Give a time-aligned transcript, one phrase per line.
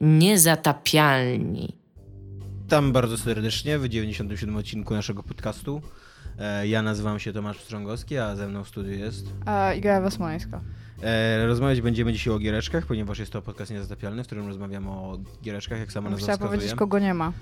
[0.00, 1.76] Niezatapialni.
[2.62, 5.82] Witam bardzo serdecznie w 97 odcinku naszego podcastu.
[6.38, 9.26] E, Ja nazywam się Tomasz Strągowski, a ze mną w studiu jest.
[9.46, 10.60] A Iga Ewa Smoleńska.
[11.02, 15.18] E, Rozmawiać będziemy dzisiaj o giereczkach, ponieważ jest to podcast niezatapialny, w którym rozmawiamy o
[15.42, 16.58] giereczkach, jak sama nazwa Chciała wskazuje.
[16.58, 17.32] powiedzieć, kogo nie ma.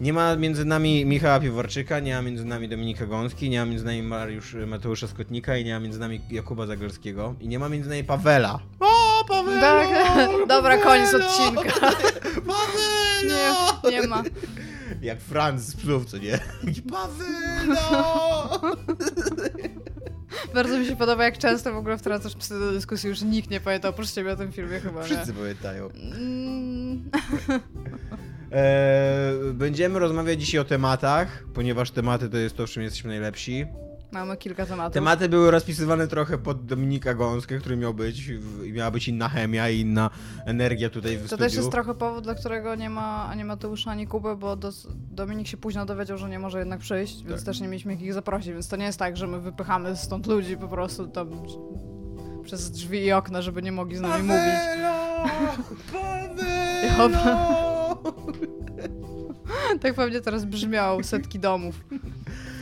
[0.00, 3.84] Nie ma między nami Michała Piworczyka, nie ma między nami Dominika Gąski, nie ma między
[3.84, 7.88] nami Mariusz Mateusza Skotnika i nie ma między nami Jakuba Zagorskiego i nie ma między
[7.88, 8.58] nami Pawela.
[8.80, 9.05] O.
[10.48, 11.80] Dobra, koniec odcinka.
[12.46, 13.80] Pawelo!
[13.84, 14.22] Nie, nie ma.
[15.02, 16.38] Jak Franz z psów, co nie?
[16.90, 18.60] Pawelo!
[20.54, 23.60] Bardzo mi się podoba, jak często w ogóle wtrącasz psy do dyskusji, już nikt nie
[23.60, 25.06] pamięta oprócz ciebie o tym filmie chyba, nie?
[25.06, 25.88] Wszyscy pamiętają.
[25.90, 27.10] Mm,
[28.52, 33.66] Eee, będziemy rozmawiać dzisiaj o tematach, ponieważ tematy to jest to, w czym jesteśmy najlepsi.
[34.10, 34.94] Mamy kilka tematów.
[34.94, 39.70] Tematy były rozpisywane trochę pod Dominika Gąskę, który miał być, w- miała być inna chemia
[39.70, 40.10] i inna
[40.46, 41.44] energia tutaj w To studiu.
[41.44, 45.48] też jest trochę powód, dla którego nie ma ani Mateusza, ani Kuby, bo dos- Dominik
[45.48, 47.44] się późno dowiedział, że nie może jednak przyjść, więc Tak.
[47.46, 50.56] też nie mieliśmy ich zaprosić, więc to nie jest tak, że my wypychamy stąd ludzi
[50.56, 51.28] po prostu tam
[52.44, 54.60] przez drzwi i okna, żeby nie mogli z nami mówić.
[56.96, 57.96] Pawelo!
[59.80, 61.74] Tak pewnie teraz brzmiał setki domów.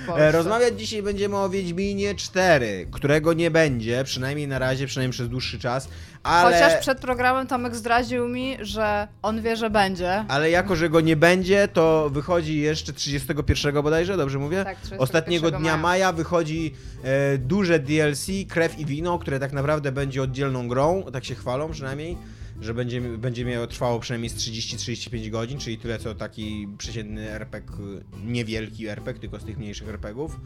[0.04, 0.32] E, Polsce.
[0.32, 5.58] Rozmawiać dzisiaj będziemy o Wiedźminie 4, którego nie będzie, przynajmniej na razie, przynajmniej przez dłuższy
[5.58, 5.88] czas,
[6.22, 6.52] ale...
[6.52, 10.24] Chociaż przed programem Tomek zdradził mi, że on wie, że będzie.
[10.28, 14.64] Ale jako, że go nie będzie, to wychodzi jeszcze 31 bodajże, dobrze mówię?
[14.64, 15.76] Tak, 31 Ostatniego dnia maja.
[15.76, 16.12] maja.
[16.12, 21.34] wychodzi e, duże DLC Krew i Wino, które tak naprawdę będzie oddzielną grą, tak się
[21.34, 22.16] chwalą przynajmniej,
[22.60, 27.76] że będzie, będzie miało trwało przynajmniej z 30-35 godzin, czyli tyle co taki przeciętny RPG,
[28.24, 30.40] niewielki RPG, tylko z tych mniejszych RPGów.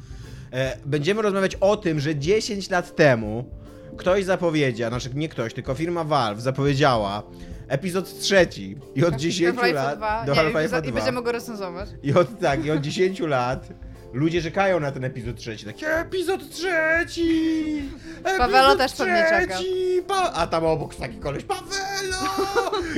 [0.52, 3.50] E, będziemy rozmawiać o tym, że 10 lat temu
[3.96, 7.22] ktoś zapowiedział, znaczy nie ktoś, tylko firma Valve zapowiedziała
[7.68, 10.24] epizod trzeci i od 10 Half-Life lat 2.
[10.26, 10.90] do Half-Life'a i za- 2.
[10.90, 11.88] I będziemy go recenzować.
[12.02, 13.68] I od tak, i od 10 lat
[14.12, 15.64] ludzie czekają na ten epizod trzeci.
[15.66, 17.76] Taki epizod trzeci!
[18.18, 19.54] Epizod Pawelo też pewnie czeka.
[19.54, 20.02] trzeci!
[20.08, 22.16] Pa A tam obok taki koleś Pawelo!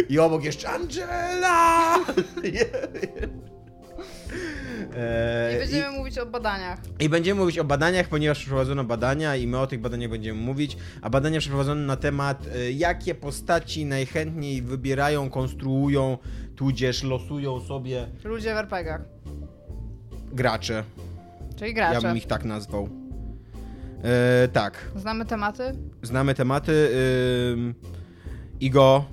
[0.09, 1.97] I obok jeszcze Angela!
[4.97, 6.79] Eee, I będziemy mówić o badaniach.
[7.01, 10.77] i będziemy mówić o badaniach, ponieważ przeprowadzono badania i my o tych badaniach będziemy mówić.
[11.03, 16.19] A badania przeprowadzono na temat, e, jakie postaci najchętniej wybierają, konstruują,
[16.57, 19.01] tudzież losują sobie Ludzie w RPGach.
[20.33, 20.85] Gracze.
[21.57, 22.09] Czyli Ja gracze.
[22.09, 22.89] bym ich tak nazwał.
[24.45, 25.73] E, tak, Znamy tematy?
[26.03, 26.89] znamy tematy.
[27.53, 27.75] Ym,
[28.61, 29.05] Igo,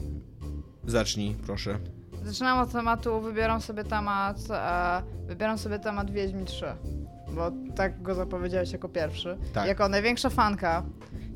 [0.87, 1.79] zacznij, proszę.
[2.23, 6.65] Zaczynam od tematu, wybieram sobie temat, e, wybieram sobie temat Wiedźmin 3.
[7.35, 9.37] Bo tak go zapowiedziałeś jako pierwszy.
[9.53, 9.67] Tak.
[9.67, 10.83] Jako największa fanka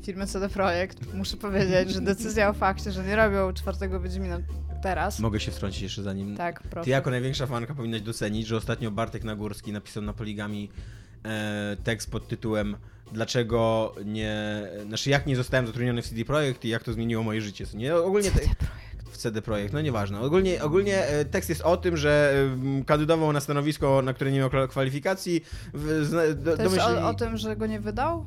[0.02, 4.38] firmy CD Projekt muszę powiedzieć, że decyzja o fakcie, że nie robią czwartego Wiedźmina
[4.82, 5.18] teraz.
[5.18, 6.36] Mogę się wtrącić jeszcze zanim.
[6.36, 6.84] Tak, proszę.
[6.84, 10.70] Ty jako największa fanka powinnaś docenić, że ostatnio Bartek Nagórski napisał na Poligami
[11.24, 12.76] e, tekst pod tytułem
[13.12, 14.62] Dlaczego nie...
[14.86, 17.64] Znaczy jak nie zostałem zatrudniony w CD Projekt i jak to zmieniło moje życie.
[17.74, 18.40] Nie, ogólnie te,
[19.10, 20.20] w CD Projekt, no nieważne.
[20.20, 22.34] Ogólnie, ogólnie e, tekst jest o tym, że
[22.80, 25.44] e, kandydował na stanowisko, na które nie miał kwa- kwalifikacji.
[25.74, 28.26] W, zna, do, To jest domyślili- o, o tym, że go nie wydał?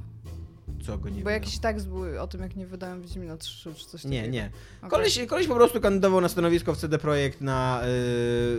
[0.86, 3.86] Co go nie Bo jakiś tekst był o tym, jak nie wydają Wiedźmina 3 czy
[3.86, 4.34] coś Nie, takiego.
[4.34, 4.52] nie.
[4.80, 4.90] Okej.
[4.90, 7.82] Koleś, koleś po prostu kandydował na stanowisko w CD Projekt na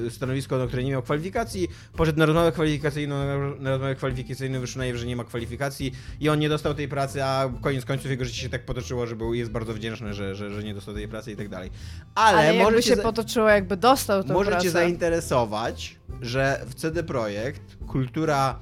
[0.07, 1.69] y, stanowisko, na które nie miał kwalifikacji.
[1.97, 3.15] Poszedł na rozmowę kwalifikacyjną,
[3.59, 7.25] na- rozmowę kwalifikacyjną wyszło na że nie ma kwalifikacji i on nie dostał tej pracy,
[7.25, 10.51] a koniec końców jego życie się tak potoczyło, że był, jest bardzo wdzięczny, że, że,
[10.51, 11.71] że nie dostał tej pracy i tak dalej.
[12.15, 14.71] Ale, możecie, się za- potoczyło, jakby dostał tę możecie pracę.
[14.71, 18.59] zainteresować, że w CD Projekt kultura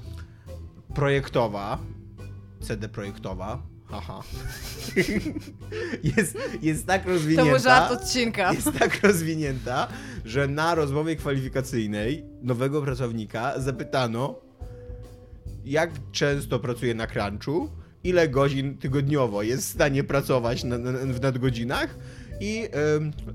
[0.94, 1.78] projektowa,
[2.66, 4.22] CD projektowa, haha,
[6.16, 7.50] jest, jest tak To rozwinięta.
[7.50, 8.52] był żart odcinka.
[8.52, 9.88] jest tak rozwinięta,
[10.24, 14.40] że na rozmowie kwalifikacyjnej nowego pracownika zapytano,
[15.64, 17.70] jak często pracuje na crunchu,
[18.04, 21.96] ile godzin tygodniowo jest w stanie pracować na, na, w nadgodzinach
[22.40, 22.68] i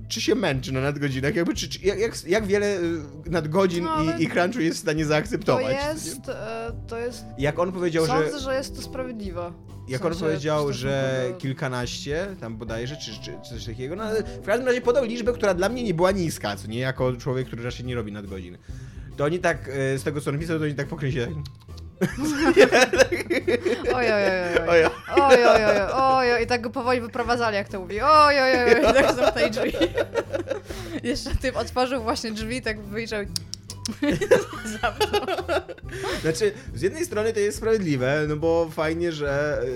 [0.07, 2.81] czy się męczy na nadgodzinach, jakby, czy, czy, jak, jak, wiele y,
[3.25, 5.75] nadgodzin No, i, i crunchu jest w stanie To zaakceptować.
[5.93, 7.25] jest, e, to jest...
[7.37, 8.11] Jak on powiedział, że...
[8.11, 9.53] Sądzę, że jest to sprawiedliwe.
[9.87, 14.45] Jak on powiedział, że kilkanaście, tam bodajże, czy, czy, czy coś takiego, no ale w
[14.45, 17.63] każdym razie podał liczbę, która dla mnie nie była niska, co nie, jako człowiek, który
[17.63, 18.57] raczej nie robi nadgodzin.
[19.17, 21.27] To oni tak, e, z tego co on pisał, to oni tak pokryli się.
[23.95, 24.69] Oj, oj, oj, oj.
[24.69, 24.85] Oj,
[25.21, 25.61] Oj, oj,
[25.93, 26.43] oj, oj.
[26.43, 28.01] I tak go powoli wyprowadzali, jak to mówi.
[28.01, 28.91] Oj, oj, oj, oj.
[28.91, 29.71] I tak zamknęli drzwi.
[31.09, 33.23] Jeszcze typ otworzył właśnie drzwi, tak wyjrzał.
[36.21, 39.67] Znaczy, z jednej strony to jest sprawiedliwe, no bo fajnie, że y,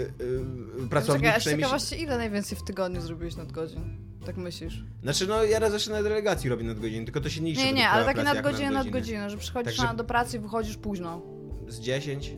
[0.84, 1.64] y, pracownik Czekaj, przynajmniej...
[1.66, 3.98] się- ciekawości, ile najwięcej w tygodniu zrobiłeś nadgodzin?
[4.26, 4.84] Tak myślisz?
[5.04, 7.64] Znaczy, no ja raz zawsze na delegacji robię nadgodziny, tylko to się nie liczy.
[7.66, 8.74] Nie, nie, ale takie nadgodziny, nadgodziny.
[8.74, 11.22] nadgodziny, że przychodzisz Także- na, do pracy i wychodzisz późno.
[11.68, 12.38] Z 10?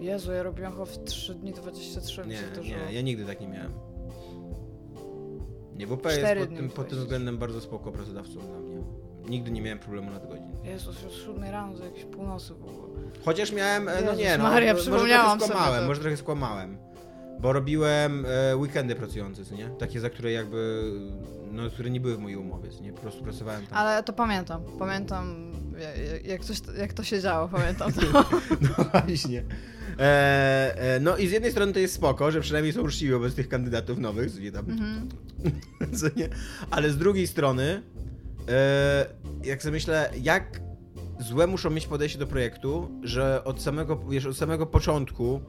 [0.00, 3.40] Jezu, ja robiłam chyba w 3 dni 23, mi Nie, to nie, ja nigdy tak
[3.40, 3.72] nie miałem.
[5.76, 8.76] Nie, bo P jest pod tym, pod tym względem bardzo spoko pracodawcą dla mnie.
[9.28, 10.52] Nigdy nie miałem problemu nadgodzin.
[10.64, 13.02] Jezus, od 7 rano do jakiejś północy w ogóle.
[13.24, 15.86] Chociaż miałem, e, no Jezus nie, no, Maria, może trochę sobie skłamałem, to.
[15.88, 16.78] może trochę skłamałem.
[17.40, 19.68] Bo robiłem e, weekendy pracujące, co nie?
[19.68, 20.82] Takie, za które jakby,
[21.52, 22.92] no, które nie były w mojej umowie, co nie?
[22.92, 23.78] Po prostu pracowałem tam.
[23.78, 25.52] Ale to pamiętam, pamiętam
[26.24, 28.00] jak, coś, jak to się działo, pamiętam to.
[28.60, 29.44] No właśnie.
[29.98, 33.34] E, e, no i z jednej strony to jest spoko, że przynajmniej są uczciwi wobec
[33.34, 35.08] tych kandydatów nowych, co nie tam, Mhm.
[35.98, 36.28] co nie?
[36.70, 37.82] Ale z drugiej strony,
[38.48, 39.06] e,
[39.44, 40.60] jak sobie myślę, jak
[41.20, 45.40] złe muszą mieć podejście do projektu, że od samego, wiesz, od samego początku,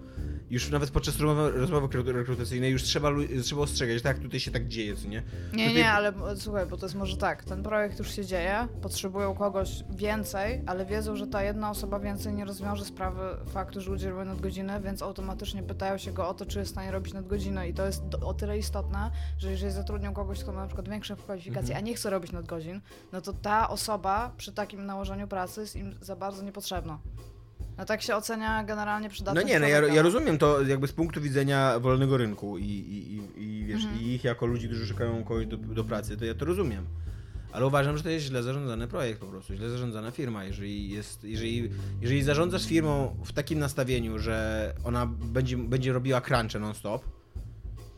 [0.49, 3.09] już nawet podczas rozmowy, rozmowy rekru- rekrutacyjnej już trzeba,
[3.43, 5.23] trzeba ostrzegać, tak, tutaj się tak dzieje, co nie?
[5.53, 8.67] Nie, Tutaj- nie, ale słuchaj, bo to jest może tak, ten projekt już się dzieje,
[8.81, 13.91] potrzebują kogoś więcej, ale wiedzą, że ta jedna osoba więcej nie rozwiąże sprawy faktu, że
[13.91, 17.13] ludzie robią nadgodziny, więc automatycznie pytają się go o to, czy jest w stanie robić
[17.13, 20.89] nadgodziny i to jest o tyle istotne, że jeżeli zatrudnią kogoś, kto ma na przykład
[20.89, 21.83] większe kwalifikacje, Mhm.
[21.85, 25.95] a nie chce robić nadgodzin, no to ta osoba przy takim nałożeniu pracy jest im
[26.01, 26.99] za bardzo niepotrzebna.
[27.77, 30.93] No tak się ocenia generalnie No przydatność nie, no ja, ja rozumiem to jakby z
[30.93, 34.01] punktu widzenia wolnego rynku i, i, i, i wiesz, Mhm.
[34.03, 36.85] i ich jako ludzi, którzy szukają kogoś do, do pracy, to ja to rozumiem.
[37.51, 40.43] Ale uważam, że to jest źle zarządzany projekt po prostu, źle zarządzana firma.
[40.43, 41.69] Jeżeli, jest, jeżeli,
[42.01, 47.05] jeżeli zarządzasz firmą w takim nastawieniu, że ona będzie, będzie robiła crunche non-stop,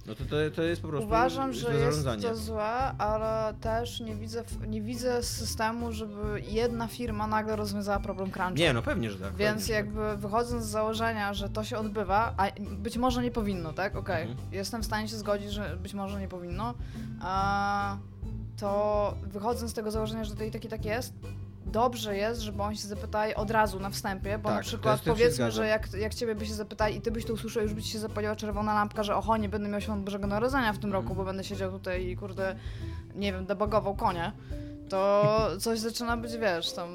[0.09, 2.63] no to, to to jest po prostu Uważam, że jest to złe,
[2.97, 8.55] ale też nie widzę, nie widzę systemu, żeby jedna firma nagle rozwiązała problem crunchu.
[8.55, 9.35] Nie, no pewnie, że tak.
[9.35, 13.31] Więc pewnie, że jakby wychodząc z założenia, że to się odbywa, a być może nie
[13.31, 13.95] powinno, tak?
[13.95, 14.47] Okej, Mhm.
[14.51, 16.73] jestem w stanie się zgodzić, że być może nie powinno,
[17.21, 17.97] a
[18.59, 21.13] to wychodząc z tego założenia, że to i tak i tak jest,
[21.69, 25.51] dobrze jest, żeby oni się zapytali od razu na wstępie, bo Tak, na przykład powiedzmy,
[25.51, 27.89] że jak, jak ciebie by się zapytali i ty byś to usłyszał, już by ci
[27.91, 31.03] się zapaliła czerwona lampka, że oho, nie będę miał świąt Bożego Narodzenia w tym Mhm.
[31.03, 32.55] roku, bo będę siedział tutaj i kurde,
[33.15, 34.31] nie wiem, debugował konie,
[34.89, 35.25] to
[35.59, 36.89] coś zaczyna być, wiesz, tam...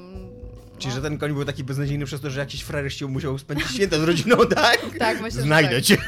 [0.77, 0.95] Czyli, no.
[0.95, 3.99] że ten koń był taki beznadziejny przez to, że jakiś frajer się musiał spędzić święta
[3.99, 4.77] z rodziną, tak?
[4.99, 5.83] Tak, myślę, Znajdę tak.
[5.83, 5.97] cię.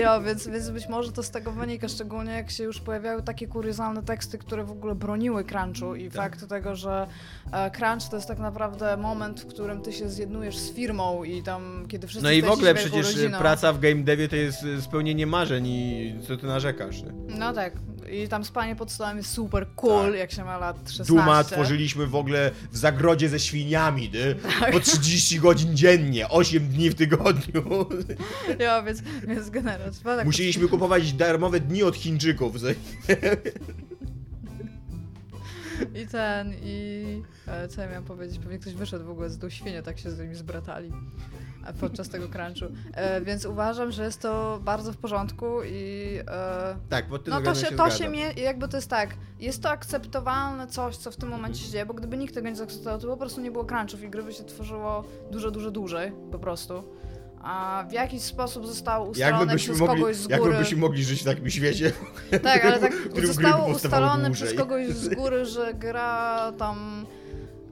[0.00, 3.46] Ja, więc, więc być może to z tego wynika, szczególnie jak się już pojawiały takie
[3.46, 6.14] kuriozalne teksty, które w ogóle broniły crunchu i Tak.
[6.16, 7.06] fakt tego, że
[7.52, 11.42] e, crunch to jest tak naprawdę moment, w którym ty się zjednujesz z firmą i
[11.42, 13.38] tam, kiedy wszyscy No i w ogóle przecież rodziną.
[13.38, 17.02] praca w game devie to jest y, spełnienie marzeń i co ty narzekasz.
[17.02, 17.12] nie?
[17.38, 17.72] No tak.
[18.12, 20.18] I tam spanie pod stołem jest super cool, Tak.
[20.20, 21.04] jak się ma lat 16.
[21.14, 24.34] Duma tworzyliśmy w ogóle w zagrodzie ze świniami, nie?
[24.60, 24.72] Tak.
[24.72, 27.64] po 30 godzin dziennie, 8 dni w tygodniu.
[28.58, 29.92] Ja, więc, więc generalnie.
[30.04, 32.54] Tak, Musieliśmy kupować darmowe dni od Chińczyków.
[36.02, 37.22] I ten, i...
[37.46, 38.38] E, co ja miałam powiedzieć?
[38.38, 40.92] Pewnie ktoś wyszedł w ogóle z tą świnię, tak się z nimi zbratali
[41.80, 42.64] podczas tego crunchu.
[42.94, 46.18] E, więc uważam, że jest to bardzo w porządku i...
[46.28, 49.10] E, Tak, pod tym no to względem się, to się mie- jakby to jest tak,
[49.40, 51.64] jest to akceptowalne coś, co w tym momencie Mhm.
[51.66, 54.10] się dzieje, bo gdyby nikt tego nie zaakceptował, to po prostu nie było crunchów i
[54.10, 56.84] gry by się tworzyło dużo, dużo dłużej, po prostu.
[57.42, 60.58] A w jakiś sposób zostało ustalone przez mogli, kogoś z jakby góry...
[60.58, 61.92] byśmy mogli żyć w takim świecie.
[62.42, 62.92] Tak, ale tak
[63.26, 66.99] zostało ustalone przez kogoś z góry, że gra tam,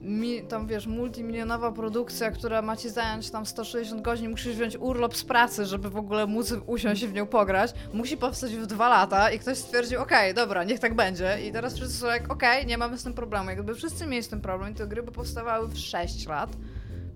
[0.09, 5.17] mi, tam wiesz, multimilionowa produkcja, która ma ci zająć tam 160 godzin, musisz wziąć urlop
[5.17, 8.89] z pracy, żeby w ogóle móc usiąść i w nią pograć, musi powstać w dwa
[8.89, 12.65] lata i ktoś stwierdził, okej, dobra, niech tak będzie i teraz wszyscy są jak, okej,
[12.65, 13.49] nie mamy z tym problemu.
[13.49, 16.49] Jakby wszyscy mieli z tym problem te gry by powstawały w 6 lat.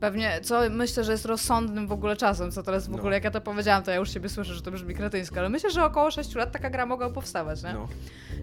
[0.03, 2.97] Pewnie, co myślę, że jest rozsądnym w ogóle czasem, co teraz w No.
[2.97, 5.49] ogóle, jak ja to powiedziałam, to ja już siebie słyszę, że to brzmi kretyńsko, ale
[5.49, 7.73] myślę, że około 6 lat taka gra mogła powstawać, nie?
[7.73, 7.87] No.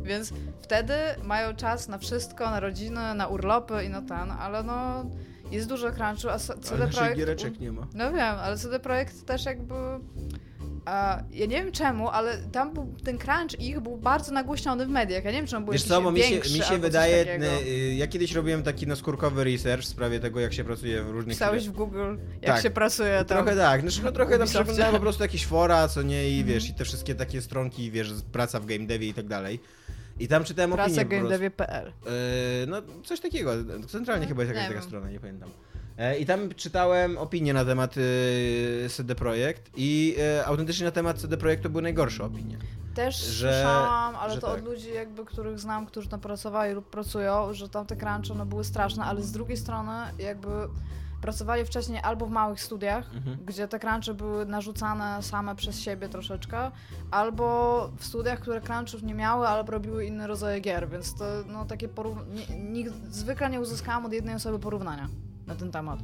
[0.02, 5.04] Więc wtedy mają czas na wszystko, na rodzinę, na urlopy i na ten, ale no
[5.50, 7.16] jest dużo crunchu, a Ale CD naszych Projekt...
[7.18, 7.86] giereczek nie ma.
[7.94, 9.74] No wiem, ale CD Projekt też jakby...
[10.86, 15.24] Ja nie wiem czemu, ale tam był, ten crunch ich był bardzo nagłośniony w mediach.
[15.24, 17.94] Ja nie wiem, czy on był Wiesz jakiś co, mi się, mi się wydaje, y,
[17.94, 21.68] ja kiedyś robiłem taki naskórkowy research w sprawie tego, jak się pracuje w różnych Pisałeś
[21.68, 22.62] w Google, jak Tak.
[22.62, 23.26] się pracuje tam.
[23.44, 26.46] Trochę tak, znaczy no trochę tam przeglądałem po prostu jakieś fora, co nie, i Mhm.
[26.54, 29.60] wiesz, i te wszystkie takie stronki, wiesz, praca w game devie i tak dalej.
[30.20, 31.22] I tam czytałem Praca opinię po prostu.
[31.24, 31.86] gamedevie.pl.
[31.86, 33.52] Yy, no coś takiego,
[33.88, 34.88] centralnie chyba jest jakaś Nie taka wiem.
[34.88, 35.50] strona, nie pamiętam.
[36.00, 41.18] E, I tam czytałem opinię na temat y, CD Projekt i y, autentycznie na temat
[41.18, 42.58] CD Projektu były najgorsze opinie.
[42.94, 44.58] Też że- słyszałam, ale to tak.
[44.58, 48.46] od ludzi jakby, których znam, którzy tam pracowali lub pracują, że tam te crunche no
[48.46, 50.48] były straszne, ale z drugiej strony jakby
[51.22, 53.38] pracowali wcześniej albo w małych studiach, Mhm.
[53.46, 56.70] gdzie te crunchy były narzucane same przez siebie troszeczkę,
[57.10, 61.64] albo w studiach, które crunchów nie miały, albo robiły inne rodzaje gier, więc to no,
[61.64, 62.42] takie porównanie.
[63.10, 65.08] Zwykle nie uzyskałam od jednej osoby porównania
[65.50, 66.00] na ten temat.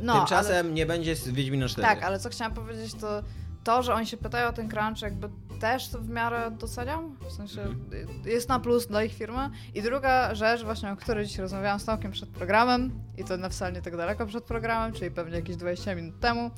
[0.00, 0.20] No, ale...
[0.20, 1.88] Tymczasem nie będzie z Wiedźmina 4.
[1.88, 3.22] Tak, ale co chciałam powiedzieć, to
[3.64, 5.28] to, że oni się pytają o ten crunch, jakby
[5.60, 7.16] też to w miarę doceniam.
[7.28, 8.08] W sensie Mhm.
[8.24, 9.50] jest na plus dla ich firmy.
[9.74, 13.48] I druga rzecz, właśnie o której dziś rozmawiałam z Tomkiem przed programem, i to na
[13.48, 16.50] wcale nie tak daleko przed programem, czyli pewnie jakieś 20 minut temu.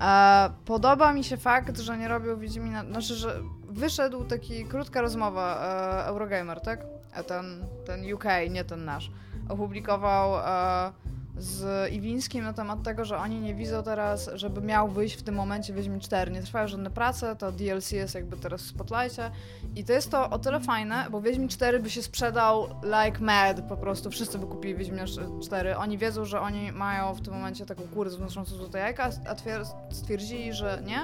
[0.00, 5.62] E, podoba mi się fakt, że nie robią Wiedźmina, znaczy, że wyszedł taki krótka rozmowa
[6.02, 6.80] e, Eurogamer, tak?
[7.12, 9.10] E, ten, ten UK, nie ten nasz.
[9.48, 10.92] Opublikował e,
[11.40, 15.34] z Iwińskim na temat tego, że oni nie widzą teraz, żeby miał wyjść w tym
[15.34, 16.30] momencie Wiedźmin 4.
[16.32, 19.30] Nie trwają żadne prace, to DLC jest jakby teraz w spotlightie
[19.76, 23.60] i to jest to o tyle fajne, bo Wiedźmin 4 by się sprzedał like mad,
[23.68, 25.04] po prostu wszyscy by kupili Wiedźmina
[25.42, 25.76] 4.
[25.76, 29.66] Oni wiedzą, że oni mają w tym momencie taką kurę znoszącą złote jajka, a twier-
[29.90, 31.00] stwierdzili, że nie,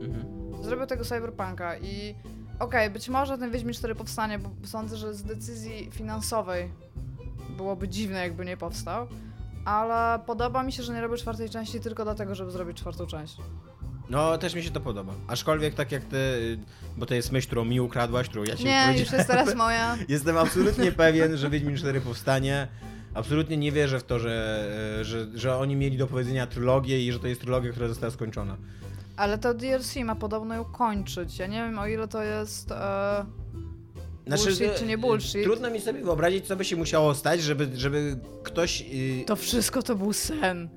[0.00, 0.62] Mhm.
[0.64, 2.14] zrobią tego cyberpunka i
[2.58, 6.70] okej, być może ten Wiedźmin 4 powstanie, bo sądzę, że z decyzji finansowej
[7.56, 9.06] byłoby dziwne, jakby nie powstał,
[9.64, 13.36] ale podoba mi się, że nie robię czwartej części tylko dlatego, żeby zrobić czwartą część.
[14.10, 15.12] No, też mi się to podoba.
[15.26, 16.58] Aczkolwiek tak jak ty, y,
[16.96, 19.96] bo to jest myśl, którą mi ukradłaś, którą ja ci Nie, już jest teraz moja.
[20.08, 22.68] Jestem absolutnie pewien, że Wiedźmin 4 powstanie.
[23.14, 24.64] Absolutnie nie wierzę w to, że,
[25.00, 28.10] y, że, że oni mieli do powiedzenia trylogię i że to jest trylogia, która została
[28.10, 28.56] skończona.
[29.16, 31.38] Ale to DLC ma podobno ją kończyć.
[31.38, 32.72] Ja nie wiem, o ile to jest...
[32.72, 33.24] E...
[34.36, 35.42] Bullshit y, czy nie bullshit?
[35.42, 38.80] Trudno mi sobie wyobrazić, co by się musiało stać, żeby, żeby ktoś...
[38.92, 40.68] y, To wszystko to był sen.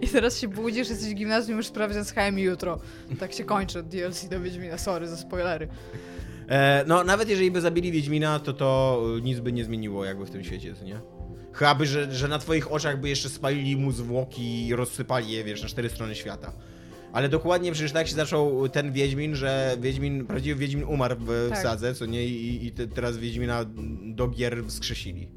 [0.00, 2.78] I teraz się budzisz, jesteś w gimnazjum, już sprawdzian z HM jutro.
[3.20, 5.68] Tak się kończy DLC do Wiedźmina, sorry za spoilery.
[6.48, 10.26] E, no, nawet jeżeli by zabili Wiedźmina, to to y, nic by nie zmieniło jakby
[10.26, 11.00] w tym świecie, nie?
[11.52, 15.44] Chyba by, że, że na twoich oczach by jeszcze spalili mu zwłoki i rozsypali je,
[15.44, 16.52] wiesz, na cztery strony świata.
[17.12, 21.58] Ale dokładnie przecież tak się zaczął ten Wiedźmin, że Wiedźmin, prawdziwy Wiedźmin umarł w Tak.
[21.58, 22.26] sadze, co nie?
[22.26, 23.64] I, i te, teraz Wiedźmina
[24.04, 25.28] do gier wskrzesili.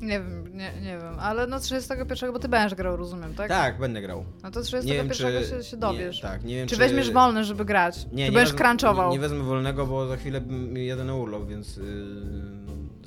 [0.00, 3.48] Nie wiem, nie, nie wiem, ale no 31, bo ty będziesz grał, rozumiem, tak?
[3.48, 4.24] Tak, będę grał.
[4.42, 5.64] No to Nie wiem, 31 czy...
[5.64, 6.16] się, się dowiesz.
[6.16, 7.96] Nie, tak, nie wiem, czy, weźmiesz wolny, żeby grać?
[7.96, 9.08] Nie, czy nie będziesz wezmę- crunchował?
[9.10, 10.40] Nie, nie wezmę wolnego, bo za chwilę
[10.74, 11.82] jadę na urlop, więc yy,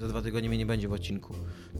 [0.01, 1.33] za dwa tygodnie mnie nie będzie w odcinku.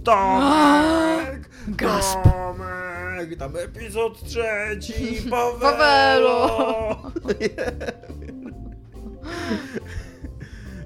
[0.03, 1.49] Tomek!
[1.67, 2.17] Gasp.
[2.23, 3.37] Tomek!
[3.39, 4.93] Tam epizod trzeci,
[5.31, 7.11] Pawelo!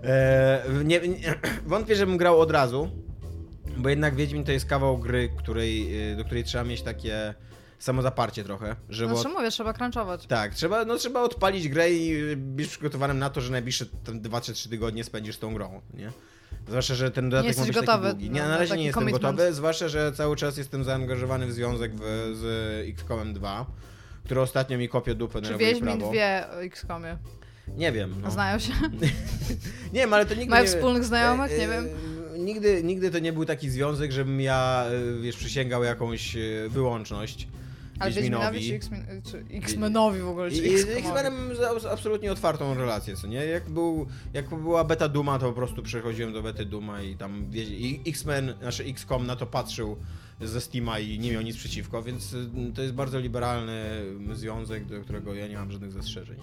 [0.04, 2.90] E, nie, nie, wątpię, żebym grał od razu,
[3.78, 7.34] bo jednak Wiedźmin to jest kawał gry, której, y, do której trzeba mieć takie
[7.80, 10.28] samozaparcie trochę, żeby No od- mówię, trzeba crunchować.
[10.28, 15.04] tak, trzeba, no, trzeba odpalić grę i być przygotowanym na to, że najbliższe 2-3 tygodnie
[15.04, 16.12] spędzisz tą grą, nie?
[16.68, 18.30] Zwłaszcza, że ten dodatek jesteś ma być gotowy długi.
[18.30, 19.36] Nie, na- na razie nie jestem commitment.
[19.38, 22.46] gotowy, zwłaszcza, że cały czas jestem zaangażowany w związek w, z
[22.90, 23.66] XCOM 2,
[24.26, 26.12] który ostatnio mi kopie dupę na Czy Wiedźmin prawo.
[26.12, 27.18] wie o XCOMie?
[27.68, 28.32] Nie wiem, no.
[28.32, 28.74] Znają się?
[29.94, 30.70] Nie wiem, ale to nigdy Mają nie...
[30.70, 31.52] wspólnych znajomych?
[31.52, 31.88] E, Nie e, wiem.
[32.46, 34.86] Nigdy, nigdy to nie był taki związek, żebym ja,
[35.18, 36.38] e, wiesz, przysięgał jakąś
[36.70, 37.48] wyłączność
[38.00, 40.90] Ale Wiedźminowi czy X-Men- czy X-Menowi w ogóle, czy I z?
[40.90, 43.46] X-Menem mam absolutnie otwartą relację, co nie?
[43.46, 47.50] Jak, był, jak była beta Duma, to po prostu przechodziłem do bety Duma i tam
[47.50, 49.98] wie- i X-Men, znaczy X-Com na to patrzył
[50.42, 53.84] ze Steama i nie miał nic przeciwko, więc y, to jest bardzo liberalny
[54.34, 56.38] związek, do którego ja nie mam żadnych zastrzeżeń.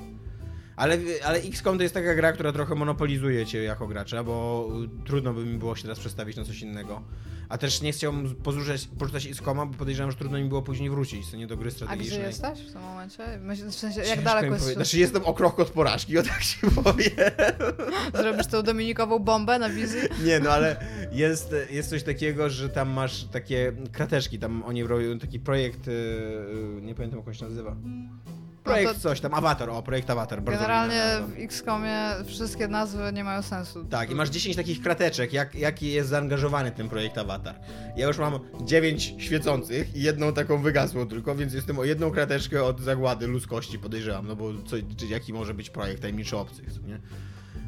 [0.76, 4.68] Ale, ale XCOM to jest taka gra, która trochę monopolizuje cię jako gracza, bo
[5.02, 7.02] y, trudno by mi było się teraz przestawić na coś innego.
[7.48, 11.30] A też nie chciałbym porzucać, porzucać XCOMa, bo podejrzewam, że trudno mi było później wrócić,
[11.30, 12.18] co nie do gry A strategicznej.
[12.18, 13.24] gdzie jesteś w tym momencie?
[13.70, 14.72] W sensie, jak Ciężko daleko jest?
[14.74, 17.10] Znaczy jestem o krok od porażki, o tak się powie.
[18.14, 20.00] Zrobisz tą Dominikową bombę na wizji?
[20.24, 20.76] Nie, no ale
[21.12, 26.80] jest, jest coś takiego, że tam masz takie krateczki, tam oni robią taki projekt, yy,
[26.82, 27.76] nie pamiętam jak on się nazywa.
[28.64, 30.42] Projekt No to- coś tam, Avatar, o, projekt Avatar.
[30.42, 31.42] Bardzo Generalnie w nazwę.
[31.42, 33.84] XCOMie wszystkie nazwy nie mają sensu.
[33.84, 37.54] Tak, i masz 10 takich krateczek, jak, jaki jest zaangażowany ten projekt Avatar.
[37.96, 42.64] Ja już mam 9 świecących i jedną taką wygasłą tylko, więc jestem o jedną krateczkę
[42.64, 44.76] od zagłady ludzkości, podejrzewam, no bo co,
[45.08, 47.00] jaki może być projekt tajemniczy obcych, nie?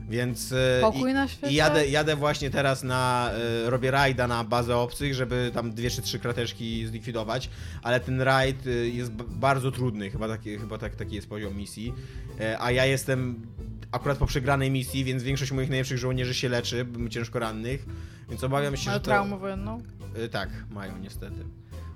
[0.08, 0.52] Więc...
[0.52, 1.52] e, Pokój i, na świecie?
[1.52, 3.30] I jadę, jadę właśnie teraz na.
[3.66, 7.50] Y, robię rajda na bazę obcych, żeby tam dwie czy trzy krateczki zlikwidować,
[7.82, 11.94] ale ten rajd y, jest bardzo trudny, chyba, taki, chyba tak, taki jest poziom misji.
[12.40, 13.46] E, a ja jestem
[13.92, 17.87] akurat po przegranej misji, więc większość moich najlepszych żołnierzy się leczy, ciężko rannych,
[18.30, 19.04] więc obawiam się, Mają że to...
[19.04, 19.82] traumę wojenną?
[20.30, 21.44] Tak, mają niestety.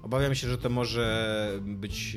[0.02, 2.16] Obawiam się, że to może być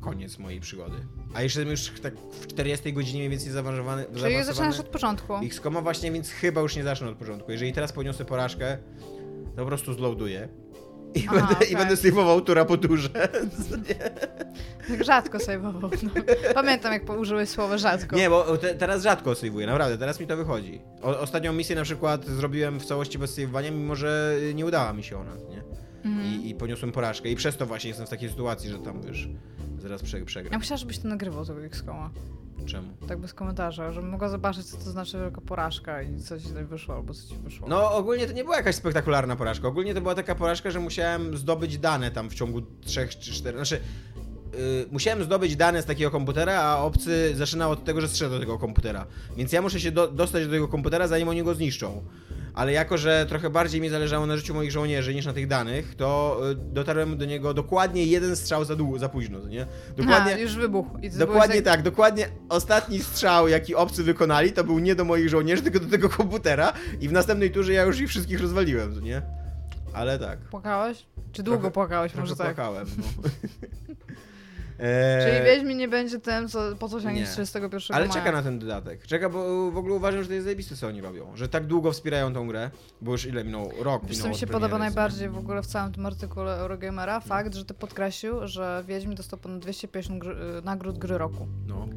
[0.00, 0.96] koniec mojej przygody.
[1.34, 4.06] A jeszcze jestem już tak w 40 godzinie mniej więcej zaawansowany.
[4.16, 5.34] Czyli zaczynasz od początku.
[5.34, 7.52] XCOMa właśnie, więc chyba już nie zacznę od początku.
[7.52, 8.78] Jeżeli teraz poniosę porażkę,
[9.56, 10.48] to po prostu zloaduję.
[11.14, 11.72] I, Aha, będę, okej.
[11.72, 13.08] I będę saveował tura po turze.
[14.88, 16.02] Tak rzadko save'ował.
[16.02, 16.10] No.
[16.54, 18.16] Pamiętam, jak użyłeś słowa rzadko.
[18.16, 20.80] Nie, bo te, teraz rzadko sejwuję, naprawdę, teraz mi to wychodzi.
[21.02, 25.04] O, ostatnią misję na przykład zrobiłem w całości bez saveowania, mimo że nie udała mi
[25.04, 25.62] się ona, nie?
[26.04, 26.42] Mhm.
[26.42, 27.28] I, I poniosłem porażkę.
[27.30, 29.28] I przez to właśnie jestem w takiej sytuacji, że tam już
[29.78, 30.58] zaraz prze, Ja przegram.
[30.60, 32.10] myślałam, żebyś to nagrywał tego X-Koma.
[32.66, 32.88] Czemu?
[33.08, 36.94] Tak bez komentarza, żebym mogła zobaczyć, co to znaczy wielka porażka i coś źle wyszło,
[36.94, 37.68] albo co ci wyszło.
[37.68, 39.68] No ogólnie to nie była jakaś spektakularna porażka.
[39.68, 43.58] Ogólnie to była taka porażka, że musiałem zdobyć dane tam w ciągu 3 czy 4.
[43.58, 43.80] Znaczy,
[44.52, 48.38] yy, musiałem zdobyć dane z takiego komputera, a obcy zaczynał od tego, że strzela do
[48.40, 49.06] tego komputera.
[49.36, 52.04] Więc ja muszę się do, dostać do tego komputera, zanim oni go zniszczą.
[52.54, 55.94] Ale jako, że trochę bardziej mi zależało na życiu moich żołnierzy niż na tych danych,
[55.94, 59.66] to y, dotarłem do niego dokładnie jeden strzał za, dłu- za późno, to nie?
[59.96, 60.98] Dokładnie, A, już wybuchł.
[61.18, 65.80] Dokładnie tak, dokładnie ostatni strzał, jaki obcy wykonali, to był nie do moich żołnierzy, tylko
[65.80, 69.22] do tego komputera i w następnej turze ja już ich wszystkich rozwaliłem, co nie?
[69.92, 70.38] Ale tak.
[70.38, 71.06] Płakałeś?
[71.32, 72.46] Czy długo Trochę- płakałeś, Trochę może tak?
[72.54, 73.04] płakałem, no.
[74.78, 77.32] Eee, Czyli Wiedźmin nie będzie tym, co, po co sięgniesz nie.
[77.32, 78.20] 31 Ale maja.
[78.20, 79.06] czeka na ten dodatek.
[79.06, 81.36] Czeka, bo w ogóle uważam, że to jest zajebiste, co oni robią.
[81.36, 83.70] Że tak długo wspierają tą grę, bo już ile minął?
[83.80, 87.20] Rok Wiesz, co mi się podoba najbardziej w ogóle w całym tym artykule Eurogamera?
[87.20, 91.46] Fakt, że ty podkreślił, że Wiedźmin dostał ponad 250 gry, y, nagród gry roku.
[91.66, 91.88] No.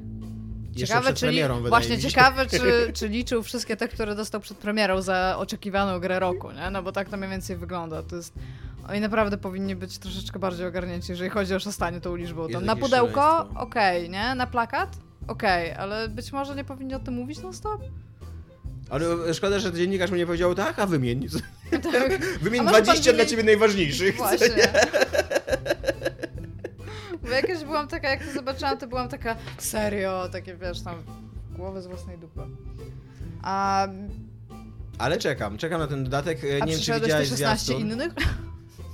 [0.78, 2.60] Ciekawe, przed czy, li- premierą, wydaje właśnie ciekawe, czy,
[2.98, 6.70] czy liczył wszystkie te, które dostał przed premierą za oczekiwaną grę roku, nie?
[6.72, 8.04] No bo tak to mniej więcej wygląda.
[8.04, 8.34] To jest...
[8.90, 12.50] Oni naprawdę powinni być troszeczkę bardziej ogarnięci, jeżeli chodzi o szastanie tą liczbą.
[12.50, 14.36] Tam na pudełko, okej, nie?
[14.36, 14.90] Na plakat,
[15.28, 17.82] okej, ale być może nie powinni o tym mówić non stop.
[18.90, 21.28] Ale szkoda, że dziennikarz mi nie powiedział tak, a wymień.
[21.92, 22.26] Tak.
[22.42, 24.16] Wymień A może pan 20 dla wymieni- ciebie najważniejszych.
[24.18, 24.68] Właśnie.
[27.24, 31.04] Bo jakieś byłam taka, jak to zobaczyłam, to byłam taka serio, takie wiesz, tam
[31.56, 32.42] głowę z własnej dupy.
[33.42, 33.88] A,
[34.98, 36.44] Ale czekam, czekam na ten dodatek.
[36.44, 37.78] E, a Nie wiem, czy widziałeś 16 zwiastun.
[37.92, 38.14] innych?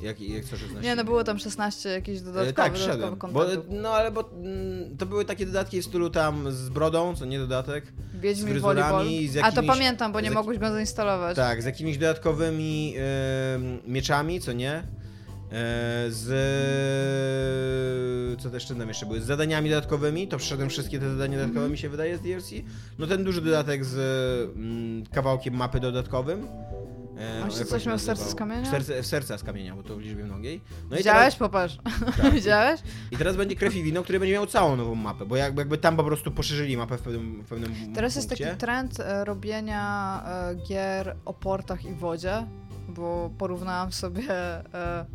[0.01, 0.82] Jak, jak co 16?
[0.82, 3.15] Nie, no było tam 16 jakichś E, dodatkowych, tak, wszedłem.
[3.32, 7.25] Bo, no ale bo mm, to były takie dodatki w stylu tam z brodą, co
[7.25, 7.86] nie dodatek.
[8.13, 11.36] z Wiedźmin fryzurami, z A to jakimiś- pamiętam, bo nie z jak- mogłeś go zainstalować.
[11.36, 12.96] Tak, z jakimiś dodatkowymi
[13.88, 14.84] mieczami, co nie?
[15.53, 16.29] E, z.
[18.42, 19.22] Co też tam jeszcze były?
[19.22, 20.27] Z zadaniami dodatkowymi.
[20.27, 22.51] To przeszedłem wszystkie te zadania dodatkowe, mi się wydaje, z DLC.
[23.00, 23.96] No ten duży dodatek z
[24.55, 26.48] mm, kawałkiem mapy dodatkowym.
[27.18, 28.16] E, jak coś miał nazywał?
[28.16, 28.66] z kamienia?
[28.66, 30.61] W serce, serca z kamienia, bo to w liczbie mnogiej.
[30.89, 31.35] No Widziałeś?
[31.35, 31.77] Popatrz.
[32.18, 32.33] Tak.
[32.33, 32.81] Widziałeś?
[33.11, 35.77] I teraz będzie krew i wino, który będzie miał całą nową mapę, bo jakby, jakby
[35.77, 38.46] tam po prostu poszerzyli mapę w pewnym, w pewnym Teraz jest punkcie.
[38.46, 42.48] taki trend e, robienia e, gier o portach i wodzie,
[42.87, 45.05] bo porównałam sobie, e,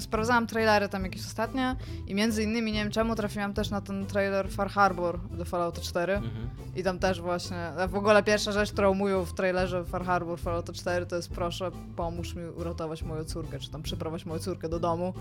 [0.00, 4.06] sprawdzałam trailery tam jakieś ostatnie i między innymi, nie wiem czemu, trafiłam też na ten
[4.06, 6.48] trailer Far Harbor do Fallouta 4 Mhm.
[6.76, 10.72] i tam też właśnie, w ogóle pierwsza rzecz, którą mówią w trailerze Far Harbor Fallouta
[10.72, 14.80] 4 to jest proszę pomóż mi uratować moją córkę, czy tam przyprowadź moją córkę do
[14.80, 15.14] domu.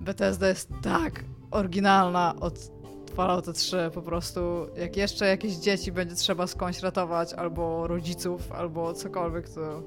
[0.00, 2.54] Bethesda jest tak oryginalna od
[3.14, 4.40] Fallouta 3 po prostu,
[4.76, 9.82] jak jeszcze jakieś dzieci będzie trzeba skądś ratować, albo rodziców, albo cokolwiek, to...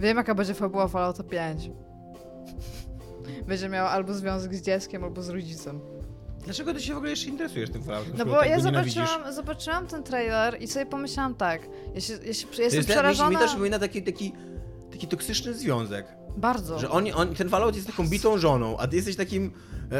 [0.00, 1.70] Wiem, jaka będzie fabuła Fallouta 5.
[3.46, 5.80] Będzie miała albo związek z dzieckiem, albo z rodzicem.
[6.44, 8.14] Dlaczego ty się w ogóle jeszcze interesujesz tym Falloutem?
[8.18, 12.18] No bo tak ja zobaczyłam, zobaczyłam ten trailer i sobie pomyślałam tak, ja, się, ja,
[12.20, 14.32] się, ja jestem jest, mi, przerażona mi też przypomina taki, taki,
[14.90, 16.06] taki toksyczny związek.
[16.36, 16.78] bardzo.
[16.78, 19.52] Że oni, on, ten Fallout jest taką bitą żoną, a ty jesteś takim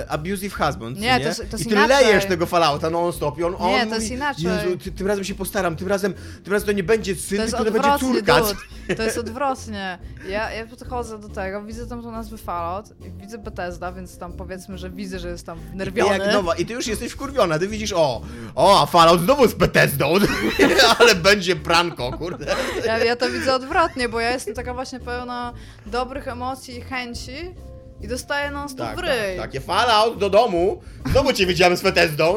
[0.08, 1.20] abusive husband, Nie, nie?
[1.20, 1.88] to jest- to I ty inaczej.
[2.06, 4.44] lejesz tego Fallouta non-stop i on, on Nie, to jest inaczej.
[4.44, 7.42] Jezu, ty, tym razem się postaram, tym razem, tym razem to nie będzie syn, To
[7.46, 8.40] tylko to będzie córka.
[8.40, 8.54] dude.
[8.96, 9.98] To jest odwrotnie.
[10.28, 14.32] Ja, ja podchodzę do tego, widzę tam tą nazwę Fallout i widzę Bethesda, więc tam
[14.32, 16.18] powiedzmy, że widzę, że jest tam I ty wnerwiony.
[16.18, 18.22] jak nowa, i ty już jesteś wkurwiona, ty widzisz, o,
[18.54, 20.14] o, Fallout znowu z Bethesdą,
[20.98, 22.46] ale będzie pranko, kurde.
[22.86, 25.52] Ja, ja to widzę odwrotnie, bo ja jestem taka właśnie pełna
[25.86, 27.54] dobrych emocji i chęci
[28.02, 29.36] i dostaję non stop Tak, w tak, ryj.
[29.36, 32.36] takie Fallout do domu, znowu cię widziałem z Bethesdą.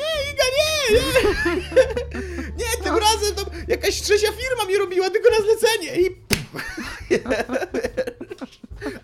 [0.00, 1.00] nie, Iga, nie, nie.
[2.56, 6.24] Nie, tym razem to jakaś trzecia firma mi robiła tylko na zlecenie i...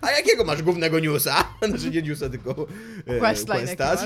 [0.01, 1.35] A jakiego masz głównego newsa?
[1.69, 2.55] Znaczy nie newsa, tylko
[3.07, 3.97] e, Questline questa.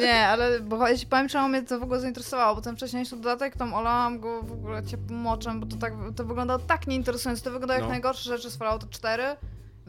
[0.00, 3.16] Nie, ale bo ja ci powiem, czemu mnie to w ogóle zainteresowało, bo ten wcześniejszy
[3.16, 7.44] dodatek, tam olałam go w ogóle ciepłym moczem, bo to tak, to wyglądało tak nieinteresująco,
[7.44, 7.88] to wygląda jak No.
[7.88, 9.24] najgorsze rzeczy z Fallouta 4